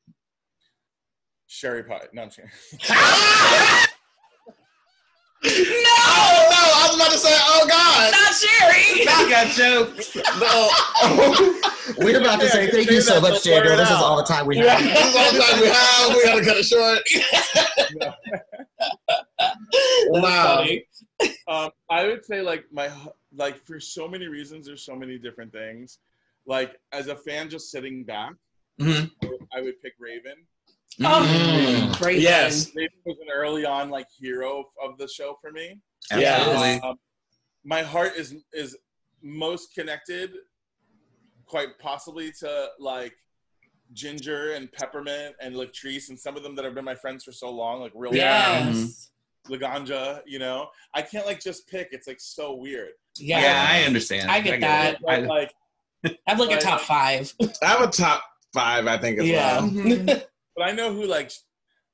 [1.46, 2.06] Sherry pie.
[2.14, 2.50] No, I'm kidding.
[5.44, 6.57] No!
[6.88, 8.12] I was about to say, oh god!
[8.12, 9.06] Not Sherry.
[9.08, 10.16] I got jokes.
[10.40, 10.70] No.
[12.04, 13.76] We're about to say thank you so much, Daniel.
[13.76, 14.82] This is all the time we have.
[14.82, 16.14] this is all the time we have.
[16.14, 17.00] We gotta cut it short.
[20.08, 20.64] wow.
[21.46, 22.90] Um, I would say like my
[23.36, 24.66] like for so many reasons.
[24.66, 25.98] There's so many different things.
[26.46, 28.32] Like as a fan, just sitting back,
[28.80, 29.10] Mhm.
[29.54, 30.36] I would pick Raven.
[31.00, 31.98] Oh, Mm.
[31.98, 32.20] great.
[32.20, 32.74] Yes.
[32.74, 35.78] Raven was an early on like hero of the show for me.
[36.10, 36.80] Absolutely.
[36.88, 36.98] Um,
[37.64, 38.76] my heart is is
[39.22, 40.32] most connected,
[41.46, 43.14] quite possibly to like
[43.92, 47.32] Ginger and Peppermint and Latrice and some of them that have been my friends for
[47.32, 48.76] so long, like real Yes.
[48.76, 49.52] Mm-hmm.
[49.54, 50.20] Laganja.
[50.26, 51.88] You know, I can't like just pick.
[51.92, 52.90] It's like so weird.
[53.16, 53.40] Yeah.
[53.40, 54.30] Yeah, I understand.
[54.30, 54.60] I get it.
[54.60, 54.98] that.
[55.02, 55.54] But, I- like,
[56.04, 57.32] I have like a top five.
[57.42, 58.22] I have a top
[58.54, 59.60] five, I think, as Yeah.
[59.60, 60.04] well.
[60.56, 61.32] but I know who like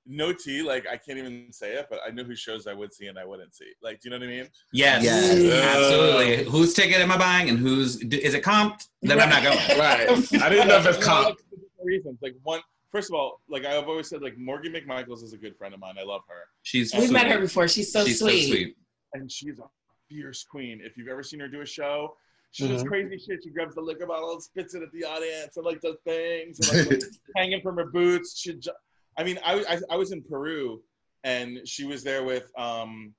[0.06, 0.62] no tea.
[0.62, 3.18] Like I can't even say it, but I know who shows I would see and
[3.18, 3.70] I wouldn't see.
[3.82, 4.48] Like, do you know what I mean?
[4.72, 5.74] Yes, Yes.
[5.76, 6.44] absolutely.
[6.50, 8.88] Whose ticket am I buying, and who's is it comped?
[9.02, 9.58] Then I'm not going.
[9.78, 10.08] Right.
[10.42, 11.26] I didn't know if it's You comp.
[11.28, 12.18] like, for different reasons.
[12.22, 12.60] Like one,
[12.92, 15.80] first of all, like I've always said, like Morgan McMichaels is a good friend of
[15.80, 15.94] mine.
[15.98, 17.68] I love her, She's We've met her before.
[17.68, 18.42] She's so She's sweet.
[18.42, 18.76] so sweet.
[19.14, 19.64] and she's a
[20.08, 20.80] fierce queen.
[20.84, 22.16] If you've ever seen her do a show,
[22.50, 22.72] she Mm-hmm.
[22.74, 23.42] does crazy shit.
[23.42, 26.60] She grabs the liquor bottle and spits it at the audience and like does things
[26.70, 27.00] and like,
[27.36, 28.38] hanging from her boots.
[28.38, 28.70] She, ju-
[29.18, 30.82] I mean, I, I I was in Peru
[31.24, 33.14] and she was there with um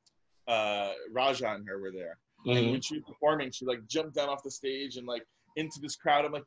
[0.47, 2.17] uh Raja and her were there.
[2.45, 2.57] Mm-hmm.
[2.57, 5.23] And when she was performing, she like jumped down off the stage and like
[5.55, 6.25] into this crowd.
[6.25, 6.45] I'm like,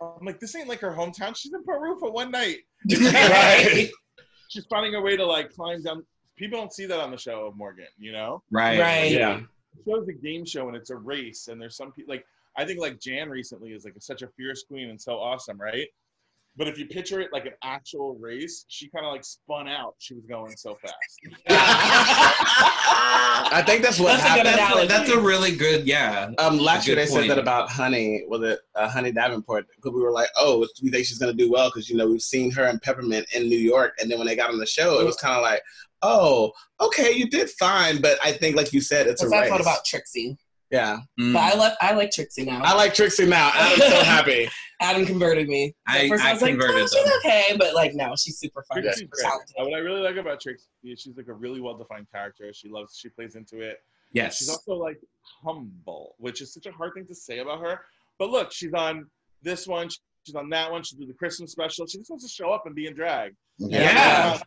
[0.00, 1.36] I'm like, this ain't like her hometown.
[1.36, 2.58] She's in Peru for one night.
[2.90, 3.90] Right.
[4.48, 6.04] She's finding a way to like climb down.
[6.36, 8.42] People don't see that on the show of Morgan, you know.
[8.50, 8.78] Right.
[8.78, 9.10] Right.
[9.12, 9.40] Yeah.
[9.74, 12.26] The show's a game show and it's a race, and there's some people like
[12.56, 15.86] I think like Jan recently is like such a fierce queen and so awesome, right?
[16.54, 19.94] But if you picture it like an actual race, she kind of like spun out.
[19.98, 20.94] She was going so fast.
[23.54, 24.86] I think that's what That's a good analogy.
[24.86, 25.86] That's, that's a really good.
[25.86, 26.30] Yeah.
[26.38, 27.22] Um, last year they point.
[27.22, 28.24] said that about Honey.
[28.28, 29.66] Was it uh, Honey Davenport?
[29.76, 32.20] Because we were like, oh, we think she's gonna do well because you know we've
[32.22, 35.00] seen her and Peppermint in New York, and then when they got on the show,
[35.00, 35.62] it was kind of like,
[36.02, 39.38] oh, okay, you did fine, but I think like you said, it's a That's how
[39.38, 39.50] I race.
[39.50, 40.36] thought about Trixie.
[40.72, 41.32] Yeah, Mm.
[41.34, 42.60] But I like I like Trixie now.
[42.64, 43.50] I like Trixie now.
[43.54, 44.48] I'm so happy.
[44.80, 45.74] Adam converted me.
[45.86, 47.12] At I- first I was like, converted oh, she's them.
[47.18, 49.54] okay, but like no, she's super fun, Trixie's super talented.
[49.58, 52.50] What I really like about Trixie is she's like a really well-defined character.
[52.52, 53.76] She loves, she plays into it.
[54.12, 54.38] yes.
[54.38, 54.98] She's also like
[55.44, 57.80] humble, which is such a hard thing to say about her.
[58.18, 59.06] But look, she's on
[59.42, 59.88] this one,
[60.24, 60.82] she's on that one.
[60.82, 61.86] She did the Christmas special.
[61.86, 63.34] She just wants to show up and be in drag.
[63.58, 64.38] Yeah.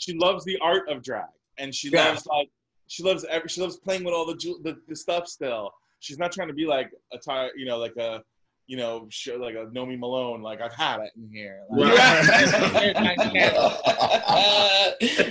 [0.00, 2.08] She loves the art of drag, and she Yeah.
[2.08, 2.48] loves like
[2.88, 5.28] she loves every she loves playing with all the ju- the, the stuff.
[5.28, 5.70] Still,
[6.00, 8.22] she's not trying to be like a tire, you know, like a
[8.66, 10.42] you know, show, like a Nomi Malone.
[10.42, 11.62] Like I've had it in here.
[11.70, 11.94] Like,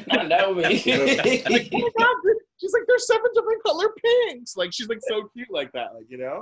[0.09, 0.63] I know me.
[0.63, 2.15] like, oh my God,
[2.59, 4.57] she's like, there's seven different color pinks.
[4.57, 5.93] Like she's like so cute like that.
[5.93, 6.41] Like you know.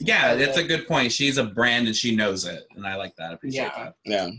[0.00, 1.12] yeah, it's a good point.
[1.12, 3.30] She's a brand and she knows it, and I like that.
[3.30, 3.84] I appreciate Yeah.
[3.84, 3.94] that.
[4.04, 4.30] Yeah.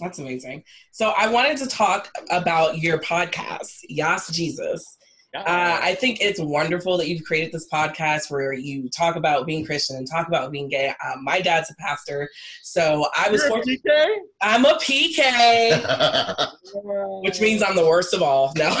[0.00, 0.64] That's amazing.
[0.90, 4.98] So I wanted to talk about your podcast, Yas Jesus.
[5.34, 9.64] Uh, I think it's wonderful that you've created this podcast where you talk about being
[9.64, 10.92] Christian and talk about being gay.
[11.02, 12.28] Uh, my dad's a pastor,
[12.62, 13.42] so I was.
[13.42, 14.16] You're a PK?
[14.42, 16.52] I'm a PK.
[17.22, 18.52] which means I'm the worst of all.
[18.56, 18.68] No.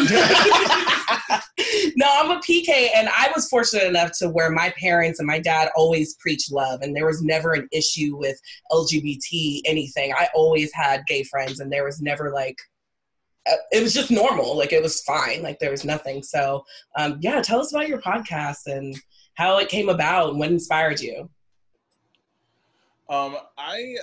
[1.96, 5.38] no, I'm a PK, and I was fortunate enough to where my parents and my
[5.38, 8.38] dad always preached love, and there was never an issue with
[8.70, 10.12] LGBT anything.
[10.12, 12.56] I always had gay friends, and there was never like,
[13.46, 14.56] it was just normal.
[14.56, 15.42] Like it was fine.
[15.42, 16.22] Like there was nothing.
[16.22, 16.64] So,
[16.96, 18.96] um, yeah, tell us about your podcast and
[19.34, 21.28] how it came about and what inspired you.
[23.08, 23.96] Um, I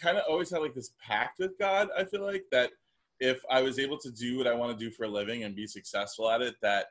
[0.00, 1.88] kind of always had like this pact with God.
[1.96, 2.70] I feel like that
[3.20, 5.54] if I was able to do what I want to do for a living and
[5.56, 6.86] be successful at it, that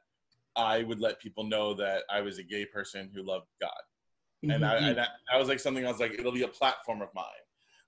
[0.56, 3.70] I would let people know that I was a gay person who loved God.
[4.44, 4.90] And I, Mhm.
[4.92, 7.26] and I, I was like something I was like, it'll be a platform of mine.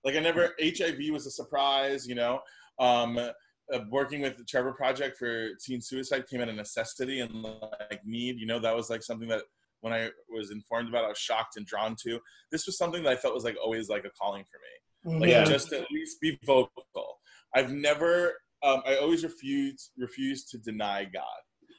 [0.04, 2.42] Like I never HIV was a surprise, you know.
[2.80, 7.32] Um, uh, working with the Trevor Project for teen suicide came out of necessity and
[7.44, 8.40] like need.
[8.40, 9.44] You know, that was like something that
[9.82, 12.20] when I was informed about, I was shocked and drawn to.
[12.52, 15.30] This was something that I felt was like always like a calling for me like
[15.30, 15.44] Yeah.
[15.44, 17.20] just at least be vocal.
[17.56, 21.24] I've never, um, I always refused refused to deny God.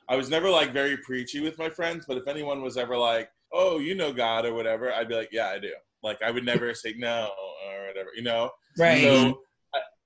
[0.08, 3.30] I was never like very preachy with my friends, but if anyone was ever like,
[3.52, 5.72] "Oh, you know God" or whatever, I'd be like, "Yeah, I do."
[6.02, 7.30] Like I would never say no
[7.66, 8.50] or whatever, you know.
[8.78, 9.02] Right.
[9.02, 9.40] So,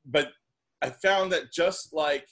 [0.04, 0.32] but
[0.84, 2.26] I found that just like,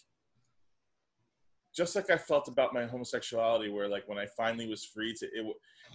[1.75, 5.27] just like I felt about my homosexuality, where like when I finally was free to,
[5.27, 5.47] it,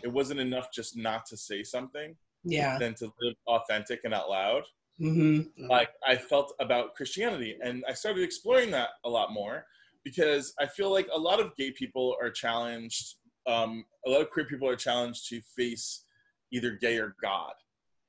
[0.03, 2.78] it wasn't enough just not to say something, yeah.
[2.80, 4.64] than to live authentic and out loud
[4.99, 7.58] hmm like I felt about Christianity.
[7.62, 9.66] And I started exploring that a lot more
[10.03, 14.30] because I feel like a lot of gay people are challenged, um, a lot of
[14.30, 16.05] queer people are challenged to face
[16.51, 17.53] either gay or God.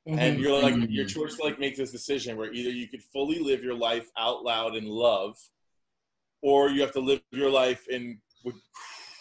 [0.09, 0.19] Mm-hmm.
[0.19, 0.87] And you're like, Mhm.
[0.91, 4.09] your choice to like make this decision where either you could fully live your life
[4.17, 5.37] out loud in love,
[6.41, 8.55] or you have to live your life in with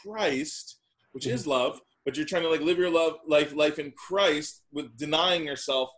[0.02, 0.80] Christ,
[1.12, 4.64] which is love, but you're trying to like live your love life life in Christ
[4.72, 5.90] with denying yourself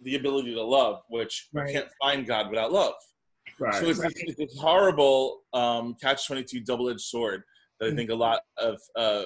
[0.00, 1.68] the ability to love, which Right.
[1.68, 2.94] you can't find God without love.
[3.60, 3.74] Right.
[3.74, 4.12] So it's, Right.
[4.16, 7.44] it's this horrible um, catch twenty two double edged sword
[7.78, 9.24] that I think a lot of uh,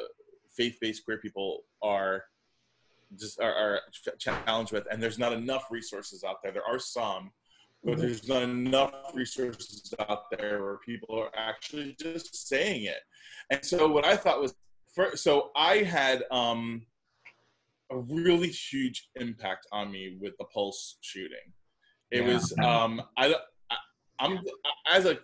[0.54, 2.24] faith based queer people are
[3.16, 3.80] just are, are
[4.18, 6.52] challenged with, and there's not enough resources out there.
[6.52, 7.32] There are some,
[7.84, 8.00] but Mhm.
[8.00, 13.00] there's not enough resources out there where people are actually just saying it.
[13.50, 14.54] And so what I thought was,
[14.94, 16.86] for, so I had um,
[17.90, 21.52] a really huge impact on me with the Pulse shooting.
[22.10, 22.34] It Yeah.
[22.34, 23.34] was um, I,
[23.70, 23.76] I
[24.18, 24.40] I'm
[24.90, 25.20] as a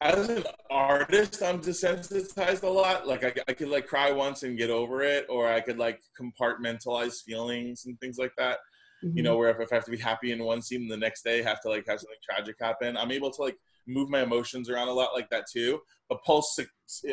[0.00, 3.06] as an artist, I'm desensitized a lot.
[3.06, 6.00] Like I, I could like cry once and get over it, or I could like
[6.18, 8.58] compartmentalize feelings and things like that.
[9.02, 11.22] You know, where if, if I have to be happy in one scene, the next
[11.22, 12.96] day I have to like have something tragic happen.
[12.96, 15.80] I'm able to like move my emotions around a lot like that too.
[16.08, 16.58] But Pulse,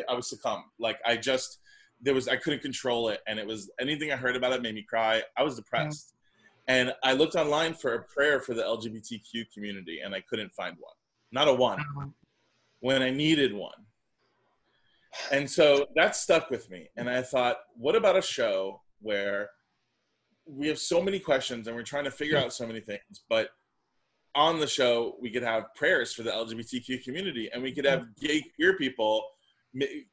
[0.08, 0.64] I was succumb.
[0.80, 1.60] Like I just
[2.00, 4.74] there was I couldn't control it, and it was anything I heard about it made
[4.74, 5.22] me cry.
[5.36, 6.14] I was depressed,
[6.66, 10.76] and I looked online for a prayer for the LGBTQ community, and I couldn't find
[10.78, 10.94] one.
[11.32, 11.78] Not a one.
[12.80, 13.72] When I needed one.
[15.32, 16.88] And so that stuck with me.
[16.96, 19.50] And I thought, what about a show where
[20.46, 23.50] we have so many questions and we're trying to figure out so many things, but
[24.34, 28.14] on the show, we could have prayers for the LGBTQ community and we could have
[28.20, 29.24] gay queer people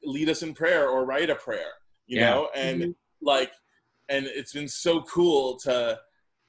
[0.03, 1.71] lead us in prayer or write a prayer,
[2.07, 2.29] you Yeah.
[2.29, 2.49] know?
[2.55, 2.91] And mm-hmm.
[3.21, 3.51] like,
[4.09, 5.99] and it's been so cool to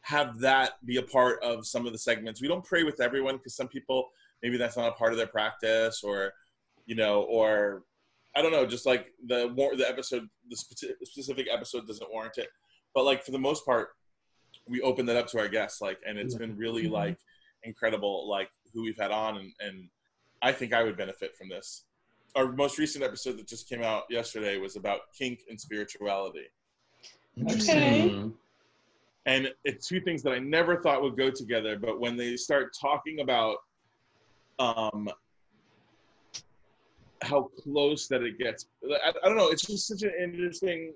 [0.02, 2.40] have that be a part of some of the segments.
[2.40, 4.08] We don't pray with everyone because some people
[4.44, 6.32] maybe that's not a part of their practice or
[6.86, 7.82] you know or
[8.36, 12.36] i don't know just like the more the episode the speci- specific episode doesn't warrant
[12.38, 12.48] it
[12.94, 13.88] but like for the most part
[14.68, 16.90] we open that up to our guests like and it's been really Mhm.
[16.90, 17.18] like
[17.64, 19.88] incredible like who we've had on and, and
[20.42, 21.84] i think i would benefit from this
[22.36, 26.46] our most recent episode that just came out yesterday was about kink and spirituality
[27.50, 28.30] Okay.
[29.26, 31.76] and it's two things that I never thought would go together.
[31.78, 33.56] But when they start talking about
[34.58, 35.08] um,
[37.22, 39.48] how close that it gets, I, I don't know.
[39.48, 40.92] It's just such an interesting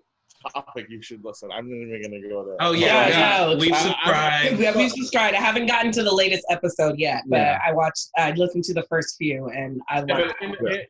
[0.53, 0.87] topic.
[0.89, 1.51] You should listen.
[1.53, 2.57] I'm not even going to go there.
[2.61, 3.47] Oh yeah, Yeah, yeah.
[3.53, 4.61] no, we've I- I- subscribed.
[4.61, 5.37] Yeah, we subscribed.
[5.37, 7.59] I haven't gotten to the latest episode yet, but Yeah.
[7.67, 8.09] I watched.
[8.17, 10.37] I listened to the first few, and I Yeah, it.
[10.61, 10.87] but in,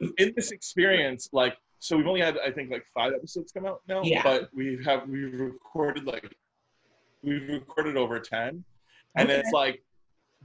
[0.00, 3.66] in, in this experience, like, so we've only had I think like five episodes come
[3.66, 4.02] out now.
[4.02, 4.22] Yeah.
[4.22, 6.34] But we have we've recorded like
[7.22, 8.64] we've recorded over ten,
[9.16, 9.38] and Okay.
[9.40, 9.82] it's like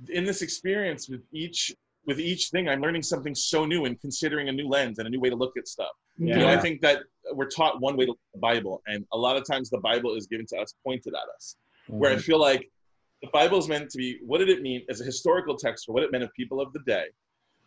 [0.07, 1.73] in this experience with each
[2.05, 5.11] with each thing, I'm learning something so new and considering a new lens and a
[5.11, 5.91] new way to look at stuff.
[6.17, 6.35] Yeah.
[6.35, 6.99] You know, I think that
[7.33, 9.79] we're taught one way to look at the Bible, and a lot of times the
[9.79, 11.57] Bible is given to us, pointed at us.
[11.87, 12.21] Where I Mm-hmm.
[12.21, 12.69] feel like
[13.21, 15.91] the Bible is meant to be what did it mean as a historical text for
[15.91, 17.05] what it meant of people of the day,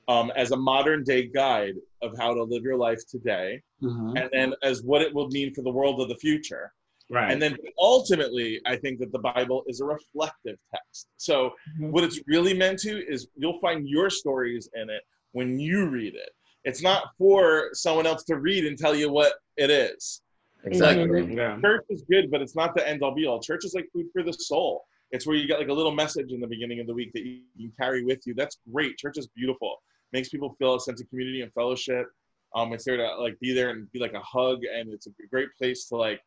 [0.09, 4.19] um, as a modern day guide of how to live your life today, Mhm.
[4.21, 6.73] and then as what it will mean for the world of the future.
[7.13, 7.31] Right.
[7.31, 11.09] And then ultimately, I think that the Bible is a reflective text.
[11.19, 11.91] So, Mhm.
[11.91, 15.03] what it's really meant to is you'll find your stories in it
[15.33, 16.31] when you read it.
[16.65, 20.23] It's not for someone else to read and tell you what it is.
[20.65, 21.35] Exactly.
[21.35, 21.61] yeah.
[21.61, 23.41] Church is good, but it's not the end all be all.
[23.43, 24.85] Church is like food for the soul.
[25.11, 27.25] It's where you get like a little message in the beginning of the week that
[27.27, 28.33] you can carry with you.
[28.35, 28.97] That's great.
[28.97, 29.83] Church is beautiful.
[30.13, 32.07] Makes people feel a sense of community and fellowship.
[32.55, 35.11] Um, it's there to like be there and be like a hug, and it's a
[35.31, 36.21] great place to like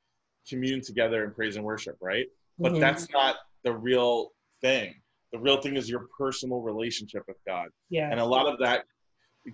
[0.49, 2.27] commune together and praise and worship, right?
[2.57, 2.79] but Mhm.
[2.79, 4.31] that's not the real
[4.61, 4.95] thing.
[5.33, 7.67] The real thing is your personal relationship with God.
[7.89, 8.09] Yeah.
[8.09, 8.85] And a lot of that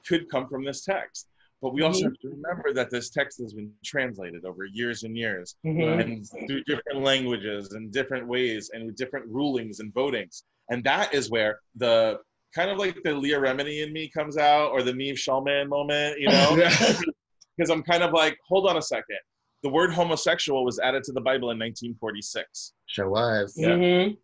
[0.06, 1.28] could come from this text.
[1.64, 2.10] But we also Mhm.
[2.10, 6.00] have to remember that this text has been translated over years and years Mhm.
[6.04, 10.44] and through different languages and different ways and with different rulings and votings.
[10.70, 12.20] And that is where the
[12.54, 16.20] kind of like the Leah Remini in me comes out or the Nev Schulman moment,
[16.20, 16.56] you know?
[17.58, 19.20] Because I'm kind of like, hold on a second.
[19.64, 22.74] The word homosexual was added to the Bible in 1946.
[22.88, 23.54] Sure was.
[23.56, 23.70] Yeah.
[23.70, 24.18] Mhm.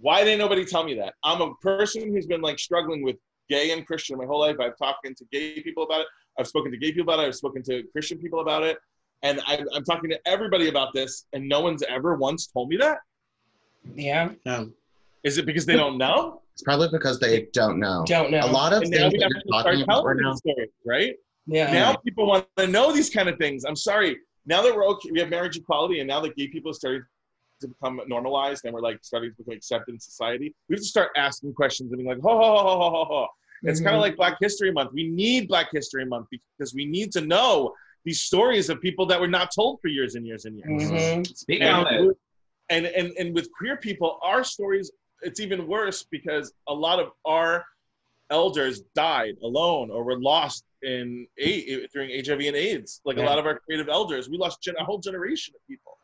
[0.00, 1.14] Why didn't nobody tell me that?
[1.24, 3.16] I'm a person who's been like struggling with
[3.48, 4.56] gay and Christian my whole life.
[4.60, 6.06] I've talked to gay people about it.
[6.38, 7.28] I've spoken to gay people about it.
[7.28, 8.78] I've spoken to Christian people about it.
[9.22, 12.76] And I, I'm talking to everybody about this, and no one's ever once told me
[12.76, 12.98] that.
[13.94, 14.30] Yeah.
[14.44, 14.74] Um,
[15.24, 16.42] Is it because they don't know?
[16.52, 18.04] It's probably because they don't know.
[18.06, 18.44] Don't know.
[18.44, 20.12] A lot of And things now that we have you're to start talking about right
[20.16, 20.30] telling now.
[20.32, 21.14] these stories, right?
[21.46, 21.72] Yeah.
[21.72, 23.64] Now people want to know these kind of things.
[23.64, 24.18] I'm sorry.
[24.46, 27.02] Now that we're okay, we have marriage equality, and now that gay people are starting
[27.60, 30.88] to become normalized, and we're like starting to become accepted in society, we have to
[30.88, 33.26] start asking questions and being like, ho ho ho ho ho ho ho.
[33.62, 33.96] It's kind Mhm.
[33.96, 34.92] of like Black History Month.
[34.92, 37.74] We need Black History Month because we need to know
[38.04, 40.92] these stories of people that were not told for years and years and years.
[40.92, 41.36] Mhm.
[41.36, 42.16] Speak on And, it.
[42.68, 44.90] and and and with queer people, our stories
[45.22, 47.64] it's even worse because a lot of our
[48.28, 53.00] elders died alone or were lost in a during HIV and AIDS.
[53.04, 55.98] Like a lot of our creative elders, we lost gen- a whole generation of people.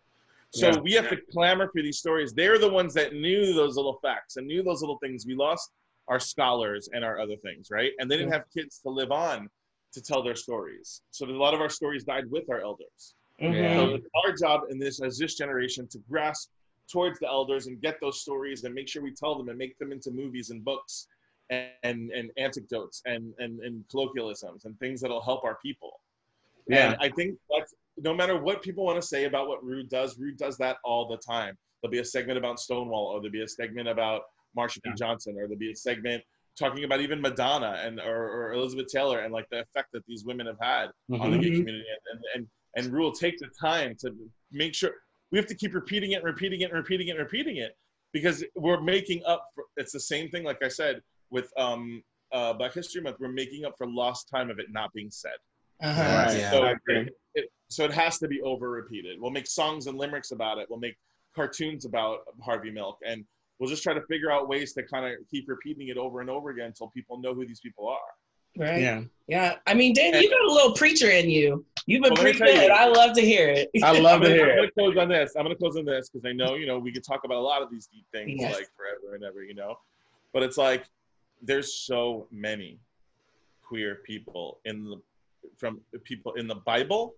[0.51, 0.81] So Yeah.
[0.81, 2.35] we have to clamor for these stories.
[2.35, 5.25] They're the ones that knew those little facts and knew those little things.
[5.25, 5.73] We lost
[6.09, 7.93] our scholars and our other things, right?
[7.99, 9.49] And they didn't have kids to live on
[9.93, 11.01] to tell their stories.
[11.13, 13.15] So a lot of our stories died with our elders.
[13.41, 13.77] Mhm.
[13.77, 16.51] So it's our job in this as this generation to grasp
[16.91, 19.79] towards the elders and get those stories and make sure we tell them and make
[19.79, 21.07] them into movies and books
[21.51, 26.01] and and, anecdotes and, and and colloquialisms and things that'll help our people.
[26.69, 26.93] Yeah.
[26.93, 30.19] And I think that's no matter what people want to say about what Rue does,
[30.19, 31.57] Rue does that all the time.
[31.83, 34.23] There'll be a segment about Stonewall, or there'll be a segment about
[34.57, 34.91] Marsha P.
[34.91, 34.95] Yeah.
[34.97, 36.23] Johnson, or there'll be a segment
[36.59, 40.25] talking about even Madonna and or, or Elizabeth Taylor and like the effect that these
[40.25, 41.57] women have had on the gay Mhm.
[41.59, 44.15] community and and and Rue will take the time to
[44.51, 44.93] make sure
[45.31, 47.77] we have to keep repeating it and repeating it and repeating it and repeating it
[48.13, 51.01] because we're making up for it's the same thing like I said
[51.33, 52.03] with um
[52.33, 55.33] uh Black History Month we're making up for lost time of it not being said
[55.83, 56.01] Uh-huh.
[56.03, 56.39] Right.
[56.39, 56.51] Yeah.
[56.53, 59.99] so I it, it, so it has to be over repeated we'll make songs and
[59.99, 60.97] limericks about it we'll make
[61.35, 63.25] cartoons about Harvey Milk and
[63.59, 66.29] we'll just try to figure out ways to kind of keep repeating it over and
[66.31, 67.99] over again until people know who these people are
[68.55, 68.83] Right.
[68.83, 69.01] yeah.
[69.29, 69.55] Yeah.
[69.67, 71.65] I mean, Dan, you got a little preacher in you.
[71.87, 72.55] You've been Well, let me preaching.
[72.55, 72.71] tell you.
[72.71, 73.71] I love to hear it.
[73.83, 75.33] I love I'm to gonna, hear I'm gonna close on this.
[75.39, 77.47] I'm gonna close on this because I know you know we could talk about a
[77.53, 78.55] lot of these deep things Yes.
[78.55, 79.77] like forever and ever, you know.
[80.35, 80.85] But it's like
[81.43, 82.79] there's so many
[83.63, 84.97] queer people in the
[85.59, 87.15] from people in the Bible,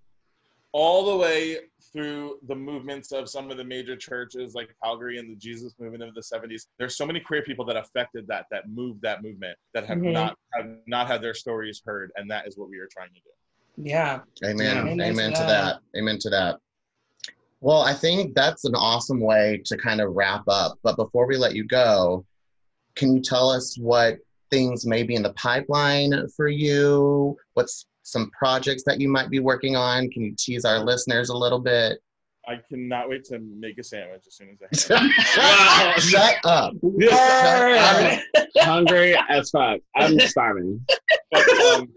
[0.73, 1.59] all the way
[1.93, 6.03] through the movements of some of the major churches like Calvary and the Jesus movement
[6.03, 6.67] of the 70s.
[6.79, 10.13] There's so many queer people that affected that, that moved that movement, that have Mhm.
[10.13, 13.21] not have not had their stories heard, and that is what we are trying to
[13.21, 13.31] do.
[13.77, 14.23] Yeah.
[14.45, 14.79] Amen.
[14.79, 15.47] Amen to Amen to that.
[15.47, 15.99] that.
[15.99, 16.61] Amen to that.
[17.61, 20.79] Well, I think that's an awesome way to kind of wrap up.
[20.83, 22.27] But before we let you go,
[22.97, 24.19] can you tell us what
[24.51, 27.37] things may be in the pipeline for you?
[27.55, 30.11] What's some projects that you might be working on?
[30.11, 31.99] Can you tease our listeners a little bit?
[32.47, 34.99] I cannot wait to make a sandwich as soon as I
[35.41, 36.03] have.
[36.03, 36.75] Shut up.
[36.85, 38.21] I'm
[38.59, 39.81] hungry as fuck.
[39.97, 40.85] I'm starving.
[41.31, 41.89] but, um,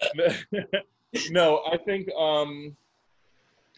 [1.30, 2.74] no, I think um,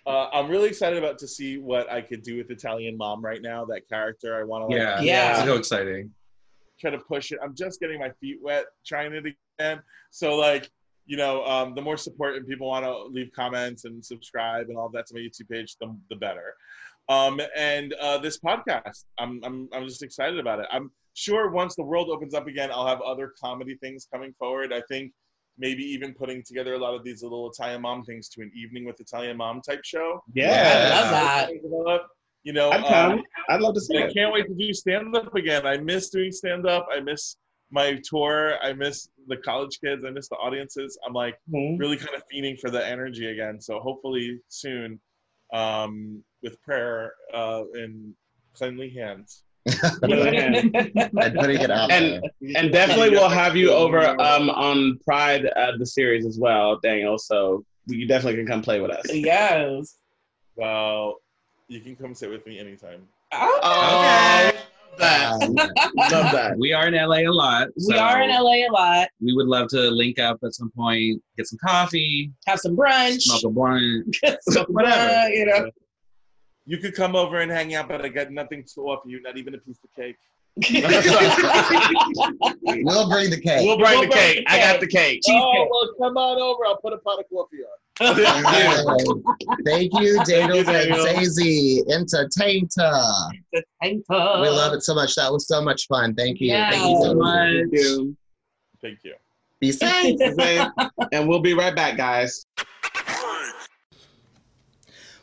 [0.06, 3.42] uh, I'm really excited about to see what I could do with Italian Mom right
[3.42, 3.64] now.
[3.64, 5.00] That character, I want to like Yeah.
[5.00, 5.44] Yeah.
[5.44, 6.12] So exciting.
[6.80, 7.38] Try to push it.
[7.42, 9.24] I'm just getting my feet wet trying it
[9.58, 9.80] again.
[10.10, 10.70] So like,
[11.06, 14.76] you know, um, the more support and people want to leave comments and subscribe and
[14.78, 16.54] all that to my YouTube page, the, the better.
[17.10, 20.66] Um, and uh, this podcast, I'm, I'm, I'm just excited about it.
[20.72, 24.72] I'm sure once the world opens up again, I'll have other comedy things coming forward.
[24.72, 25.12] I think
[25.58, 28.86] maybe even putting together a lot of these little Italian mom things to an evening
[28.86, 30.22] with Italian mom type show.
[30.26, 30.88] I Yeah.
[30.88, 31.50] love that.
[32.44, 33.22] Develop, You know, I'd um.
[33.48, 34.14] I'd love to see I it.
[34.14, 35.66] can't wait to do stand up again.
[35.66, 36.86] I miss doing stand up.
[36.92, 37.36] I miss
[37.70, 38.54] my tour.
[38.62, 40.04] I miss the college kids.
[40.06, 40.98] I miss the audiences.
[41.06, 41.78] I'm like Mhm.
[41.78, 43.60] really kind of fiending for the energy again.
[43.60, 45.00] So hopefully soon,
[45.52, 48.14] um, with prayer uh, and
[48.54, 49.42] cleanly hands.
[49.66, 52.52] and putting it out And- there.
[52.56, 57.16] And definitely we'll have you over um, on Pride, uh, the series as well, Daniel.
[57.18, 59.06] So you definitely can come play with us.
[59.12, 59.96] yes.
[60.56, 61.16] Well,
[61.68, 63.06] you can come sit with me anytime.
[63.32, 64.58] Oh, Okay.
[64.98, 65.40] that.
[66.12, 66.56] Love that.
[66.58, 67.68] We are in LA a lot.
[67.88, 69.08] We are in LA a lot.
[69.20, 73.22] We would love to link up at some point, get some coffee, Have some brunch.
[73.22, 74.16] smoke a blunt.
[74.68, 75.08] Whatever.
[75.08, 75.70] blunt, you know.
[76.66, 79.36] you could come over and hang out, but I got nothing to offer you, not
[79.36, 80.16] even a piece of cake.
[82.62, 83.66] We'll bring the cake.
[83.66, 84.44] We'll bring We'll the bring cake.
[84.46, 85.20] the I got the cake.
[85.28, 86.64] Oh, well, come on over.
[86.64, 87.70] I'll put a pot of coffee on.
[89.64, 90.98] Thank you, Daniel you, Daniel.
[90.98, 93.02] Franzese, Entertainer.
[93.82, 95.16] We love it so much.
[95.16, 96.14] That was so much fun.
[96.14, 96.48] Thank you.
[96.50, 96.70] Yeah.
[96.70, 97.50] Thank you so much.
[97.50, 98.16] Thank you.
[98.80, 99.14] Thank you.
[99.58, 100.20] Be safe.
[101.12, 102.46] and we'll be right back, guys.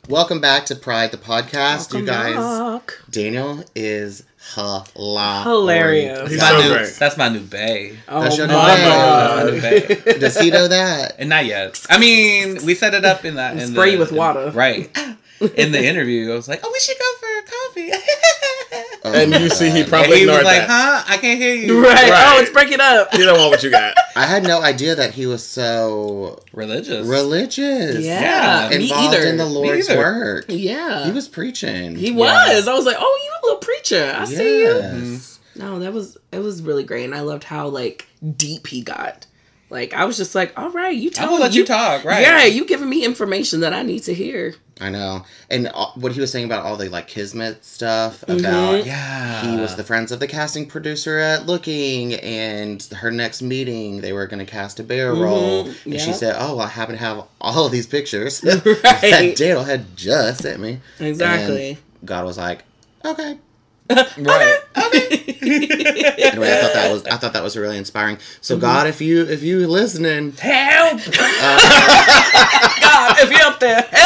[0.09, 2.35] Welcome back to Pride the podcast, you guys.
[2.35, 4.23] Welcome Daniel is
[4.55, 5.43] hilarious.
[5.43, 6.19] Hilarious.
[6.19, 6.95] That's He's my, so new, great.
[6.99, 7.91] that's my new bae.
[8.07, 10.05] Oh that's oh your my new That's my new god.
[10.05, 10.11] bae.
[10.19, 11.15] Does he know that?
[11.19, 11.79] And not yet.
[11.89, 13.57] I mean, we set it up in that.
[13.57, 14.51] In Spray the, you with in- water.
[14.51, 14.89] right.
[15.55, 17.43] In the interview, I was like, "Oh, we should go for a
[17.89, 17.91] coffee."
[19.03, 20.69] Oh And my you see he probably and he was like, that.
[20.69, 21.03] "Huh?
[21.07, 22.09] I can't hear you." Right.
[22.09, 22.33] Right.
[22.35, 23.13] Oh, it's breaking up.
[23.13, 23.95] You don't want what you got.
[24.15, 27.07] I had no idea that he was so Religious.
[27.07, 28.05] religious.
[28.05, 28.67] Yeah.
[28.69, 29.27] Me Involved either.
[29.27, 30.45] in the Lord's work.
[30.49, 31.05] Yeah.
[31.05, 31.95] He was preaching.
[31.95, 32.67] He was.
[32.67, 34.13] I was like, oh, you a little preacher.
[34.15, 34.65] I see you.
[34.75, 35.39] Yes.
[35.55, 39.25] No, that was it was really great, and I loved how like deep he got.
[39.69, 41.23] Like I was just like, all right, you talk.
[41.23, 42.21] I'm tell gonna me let you talk, right?
[42.21, 44.53] Yeah, you giving me information that I need to hear.
[44.81, 45.23] I know.
[45.49, 48.39] And uh, what he was saying about all the like kismet stuff Mhm.
[48.39, 49.41] about Yeah.
[49.51, 54.11] he was the friends of the casting producer at Looking, and her next meeting they
[54.11, 55.21] were going to cast a bear Mhm.
[55.21, 59.35] role, and she said, "Oh, I happen to have all of these pictures that right.
[59.35, 61.77] Daniel had just sent me." Exactly.
[62.03, 62.63] God was like,
[63.05, 63.37] "Okay."
[64.17, 64.59] right.
[65.43, 68.17] Anyway, I thought that was I thought that was really inspiring.
[68.41, 68.61] So Mm-hmm.
[68.61, 71.01] God, if you if you listening, Help!
[71.19, 71.59] uh,
[72.81, 74.00] God, if you're up there, help!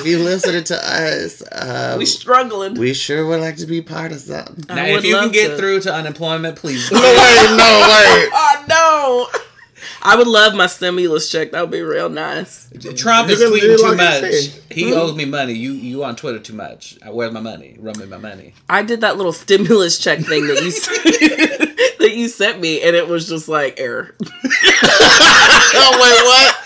[0.00, 2.74] If you listening to us, uh, we struggling.
[2.74, 4.64] we sure would like to be part of something.
[4.68, 5.56] Now, if you can get to.
[5.56, 6.90] through to unemployment, please.
[6.90, 8.28] No way, no way.
[8.42, 9.40] Oh no!
[10.02, 11.52] I would love my stimulus check.
[11.52, 12.68] That would be real nice.
[12.96, 14.32] Trump is tweeting too like I much.
[14.32, 14.60] say.
[14.70, 15.52] He owes me money.
[15.54, 16.98] You you on Twitter too much.
[17.06, 17.76] Where's my money?
[17.78, 18.54] Run me my money.
[18.68, 20.70] I did that little stimulus check thing that you
[22.00, 24.14] that you sent me, and it was just like error.
[24.20, 26.56] oh wait, what?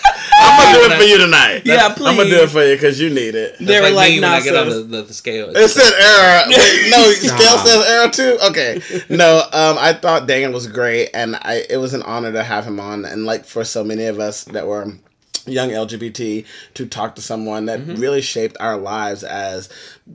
[0.45, 1.63] I'm gonna do it for you tonight.
[1.65, 2.07] Yeah, please.
[2.07, 3.59] I'm gonna do it for you because you need it.
[3.59, 5.51] They were That's like, me when nah, I get on the, the, the scale.
[5.55, 6.45] It said error.
[6.49, 8.39] Wait, no, scale says error too.
[8.51, 9.39] Okay, no.
[9.53, 12.79] Um, I thought Daniel was great, and I it was an honor to have him
[12.81, 13.05] on.
[13.05, 14.93] And like for so many of us that were
[15.47, 18.01] young LGBT to talk to someone that mm-hmm.
[18.01, 19.69] really shaped our lives as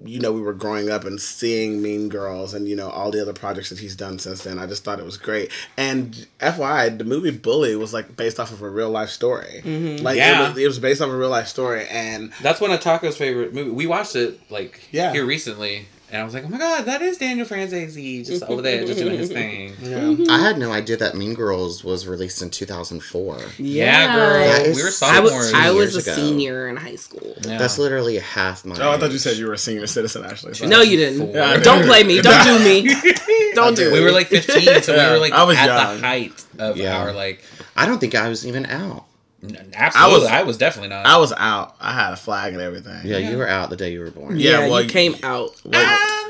[0.06, 3.22] you know we were growing up and seeing Mean Girls and you know all the
[3.22, 4.60] other projects that he's done since then.
[4.60, 5.52] I just thought it was great.
[5.78, 9.62] And FYI, the movie Bully was like based off of a real life story.
[9.64, 10.04] Mm-hmm.
[10.04, 10.46] Like Yeah.
[10.46, 13.18] it, was, it was based off a real life story, and That's one of Taco's
[13.18, 13.72] favorite movie.
[13.72, 15.12] We watched it like Yeah.
[15.12, 18.62] here recently, and I was like, oh my god, that is Daniel Franzese just over
[18.62, 19.70] there, just doing his thing.
[19.82, 20.00] yeah.
[20.00, 20.30] Mm-hmm.
[20.30, 23.40] I had no idea that Mean Girls was released in 2004.
[23.58, 24.40] Yeah, girl.
[24.40, 25.54] That we were so I was sophomores.
[25.54, 26.14] I was a ago.
[26.16, 27.36] senior in high school.
[27.42, 27.58] Yeah.
[27.58, 28.76] That's literally half my.
[28.80, 30.26] Oh, I thought you said you were a senior citizen.
[30.26, 30.70] Actually, Sorry.
[30.70, 31.32] No, you didn't.
[31.34, 31.88] Yeah, I Don't did.
[31.88, 32.22] play me.
[32.22, 32.94] Don't do me.
[33.54, 36.02] Don't do we were like 15, so Yeah, we were like I was at young.
[36.02, 36.98] the height of Yeah.
[37.00, 37.44] our like.
[37.76, 39.06] I don't think I was even out.
[39.44, 41.06] N- Absolutely, I I was- was, definitely not.
[41.06, 41.76] I was out.
[41.80, 43.02] I had a flag and everything.
[43.06, 44.40] Yeah, you were out the day you were born.
[44.40, 45.60] yeah, Yeah, well, you came out.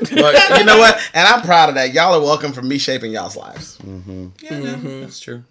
[0.00, 0.98] But you know what?
[1.12, 1.92] And I'm proud of that.
[1.92, 3.76] Y'all are welcome for me shaping y'all's lives.
[3.76, 5.00] hmm yeah, no, Mhm.
[5.02, 5.44] that's true.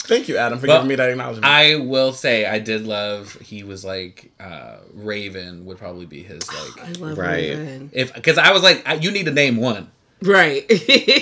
[0.00, 1.46] Thank you, Adam, for Well, giving me that acknowledgement.
[1.46, 3.32] I will say I did love.
[3.42, 7.48] He was like uh Raven would probably be his I like love Right.
[7.56, 7.90] Raven.
[7.94, 9.90] if because I was like I, you need to name one.
[10.22, 10.64] Right.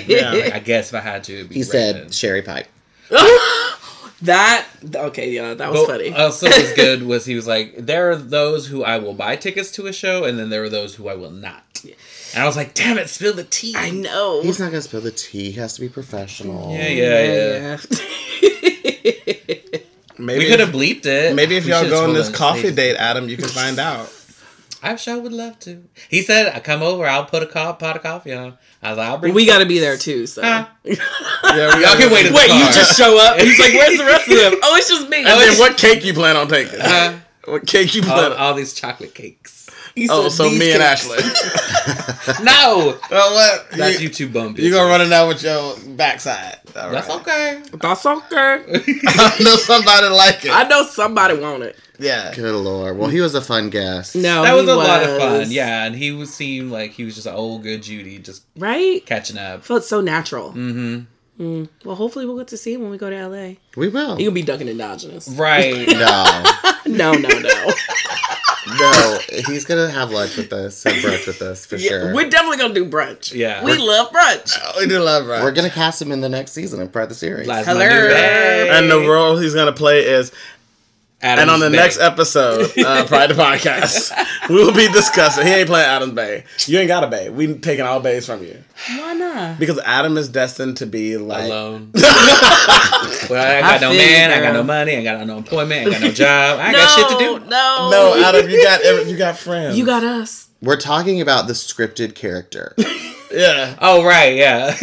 [0.07, 0.31] Yeah.
[0.33, 1.71] Like, I guess if I had to, it'd be He Raven.
[2.09, 2.67] said Sherry Pipe.
[4.21, 6.13] that okay, yeah, that was But funny.
[6.13, 9.35] Uh, also, was good was he was like, there are those who I will buy
[9.35, 11.63] tickets to a show, and then there are those who I will not.
[12.33, 13.73] And I was like, damn it, spill the tea.
[13.75, 14.41] I know.
[14.41, 15.51] He's not gonna spill the tea.
[15.51, 16.73] He has to be professional.
[16.73, 17.77] Yeah, yeah,
[20.17, 21.35] maybe we could have bleeped it.
[21.35, 24.11] Maybe if We y'all go on this coffee date, Adam, you can find out.
[24.85, 25.83] I sure would love to.
[26.09, 28.57] He said, I come over, I'll put a co- pot of coffee on.
[28.83, 30.27] I was like, I'll bring we got to be there too.
[30.27, 30.67] So Huh?
[30.85, 33.39] Yeah, we Y'all can wait in wait, you just show up.
[33.39, 35.17] He's like, "Where's the rest of them?" Oh, it's just me.
[35.17, 36.79] And then what cake you plan on taking?
[36.81, 38.37] Uh, what cake you all, plan on?
[38.37, 39.69] all these chocolate cakes.
[39.95, 40.83] He Oh, so "These me and.
[40.83, 41.17] Ashley.
[42.43, 42.97] No!
[43.11, 43.69] well, what?
[43.71, 44.63] That's you, you two bum bitches.
[44.63, 46.57] you gonna run it out with your backside?
[46.75, 47.21] All That's right.
[47.21, 47.61] okay.
[47.77, 48.63] That's okay.
[49.07, 50.51] I know somebody like it.
[50.51, 51.77] I know somebody want it.
[51.99, 52.33] Yeah.
[52.33, 52.97] Good lord.
[52.97, 54.15] Well, he was a fun guest.
[54.15, 55.51] No, that he was a lot of fun.
[55.51, 59.05] Yeah, and he was seemed like he was just an old good Judy, just right.
[59.05, 59.63] catching up.
[59.63, 60.49] Felt so natural.
[60.49, 61.01] Mm-hmm.
[61.39, 61.69] Mm.
[61.83, 63.55] Well, hopefully we'll get to see him when we go to LA.
[63.75, 64.15] We will.
[64.15, 65.27] He gonna be ducking endogenous.
[65.29, 65.87] Right.
[66.85, 67.71] No, No, no, no.
[68.79, 69.17] no.
[69.47, 72.13] He's gonna have lunch with us, have brunch with us for Yeah, sure.
[72.13, 73.33] We're definitely gonna do brunch.
[73.33, 73.63] Yeah.
[73.63, 74.55] we love brunch.
[74.77, 75.41] We do love brunch.
[75.43, 77.47] We're gonna cast him in the next season of Pride the Series.
[77.47, 77.81] Last Hello.
[77.81, 80.31] And the role he's gonna play is
[81.25, 81.77] Adams and on the Bay.
[81.77, 84.13] next episode, uh, Pride the Podcast,
[84.49, 85.45] we will be discussing.
[85.45, 86.43] He ain't playing Adam's Bay.
[86.67, 87.29] You ain't got a bay.
[87.29, 88.63] We taking all bays from you
[88.97, 89.59] Why not?
[89.59, 91.45] because Adam is destined to be like.
[91.45, 91.91] alone.
[91.95, 95.37] well, I got I no feel you, man, I got no money, I got no
[95.37, 97.39] employment, I got no job, I got shit to do.
[97.49, 99.77] No, No, Adam, you got every- you got friends.
[99.77, 100.47] You got us.
[100.61, 102.73] We're talking about the scripted character.
[103.31, 103.75] yeah.
[103.81, 104.75] Oh right, yeah.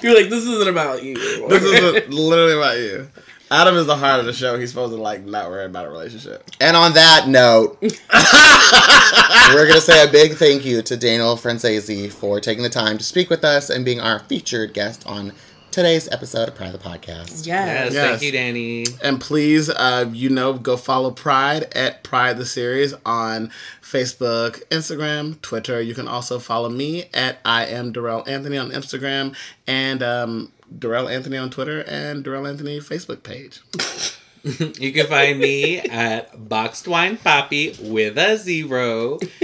[0.00, 1.16] You're like, this isn't about you.
[1.48, 3.08] This is literally about you.
[3.50, 4.58] Adam is the heart of the show.
[4.58, 6.50] He's supposed to like not worry about a relationship.
[6.60, 12.12] and on that note, we're going to say a big thank you to Daniel Franzese
[12.12, 15.32] for taking the time to speak with us and being our featured guest on
[15.70, 17.46] today's episode of Pride of the Podcast.
[17.46, 17.92] yes, yes.
[17.94, 18.08] Yes.
[18.10, 18.84] thank you, Danny.
[19.02, 23.50] And please, uh, you know, go follow Pride at Pride the Series on
[23.82, 25.80] Facebook, Instagram, Twitter.
[25.80, 29.34] You can also follow me at I am Darrell Anthony on Instagram
[29.66, 33.60] and um, Darrell Anthony on Twitter and Darrell Anthony Facebook page.
[34.44, 39.18] You can find me at Boxed Wine Poppy with a zero.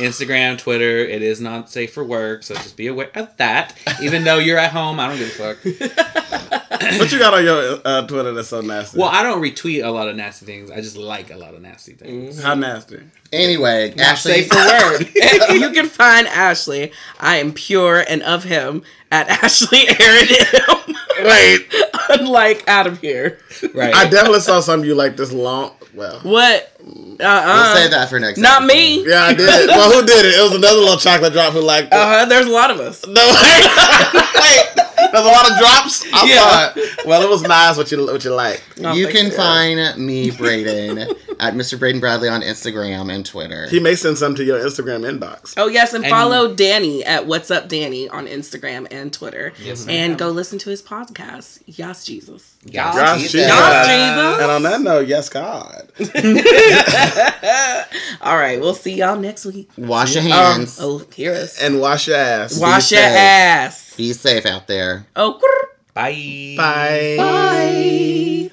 [0.00, 0.98] Instagram, Twitter.
[0.98, 3.76] It is not safe for work, so just be aware of that.
[4.02, 5.64] Even though you're at home, I don't give a fuck.
[6.98, 8.98] what you got on your uh, Twitter that's so nasty?
[8.98, 10.70] Well, I don't retweet a lot of nasty things.
[10.70, 12.42] I just like a lot of nasty things.
[12.42, 13.00] How nasty?
[13.32, 15.00] Anyway, Not Ashley, safe for work.
[15.60, 16.92] you can find Ashley.
[17.20, 20.28] I am pure and of him at Ashley Aaron
[20.88, 20.94] M.
[21.24, 21.66] Wait,
[22.08, 23.38] Unlike Adam here.
[23.74, 23.94] right.
[23.94, 25.72] I definitely saw some of you like this long.
[25.94, 26.72] Well, What?
[26.80, 26.84] Uh
[27.18, 28.74] we'll uh save that for next Not episode.
[28.76, 29.08] me.
[29.08, 29.68] yeah, I did.
[29.68, 30.38] Well, who did it?
[30.38, 31.92] It was another little chocolate drop who liked it.
[31.92, 32.24] Uh huh.
[32.26, 33.04] There's a lot of us.
[33.06, 34.86] No, wait, wait.
[35.12, 36.04] There's a lot of drops.
[36.12, 36.74] I Yeah.
[36.74, 36.80] saw.
[37.08, 37.76] Well, it was nice.
[37.76, 38.62] What you what you like?
[38.84, 39.32] Oh, you can you.
[39.32, 40.98] find me, Braden,
[41.40, 41.78] at Mr.
[41.78, 43.66] Braden Bradley on Instagram and Twitter.
[43.68, 45.54] He may send some to your Instagram inbox.
[45.56, 49.86] Oh yes, and, And- follow Danny at What's Up Danny on Instagram and Twitter, Yes,
[49.88, 51.60] and go listen to his podcast.
[51.66, 52.54] Yas Jesus.
[52.64, 53.32] Yes, Yes, Jesus.
[53.32, 53.48] Jesus.
[53.48, 54.42] Yas Jesus.
[54.42, 55.88] And on that note, yes, God.
[58.20, 59.70] All right, we'll see y'all next week.
[59.78, 60.78] Wash your Um, hands.
[60.80, 61.58] oh, hear us.
[61.60, 62.58] And wash your ass.
[62.58, 63.16] Wash your safe.
[63.16, 63.89] ass.
[64.00, 65.04] Be safe out there.
[65.14, 65.92] Oh, grrr.
[65.92, 66.54] Bye.
[66.56, 67.16] Bye.
[67.18, 68.50] Bye.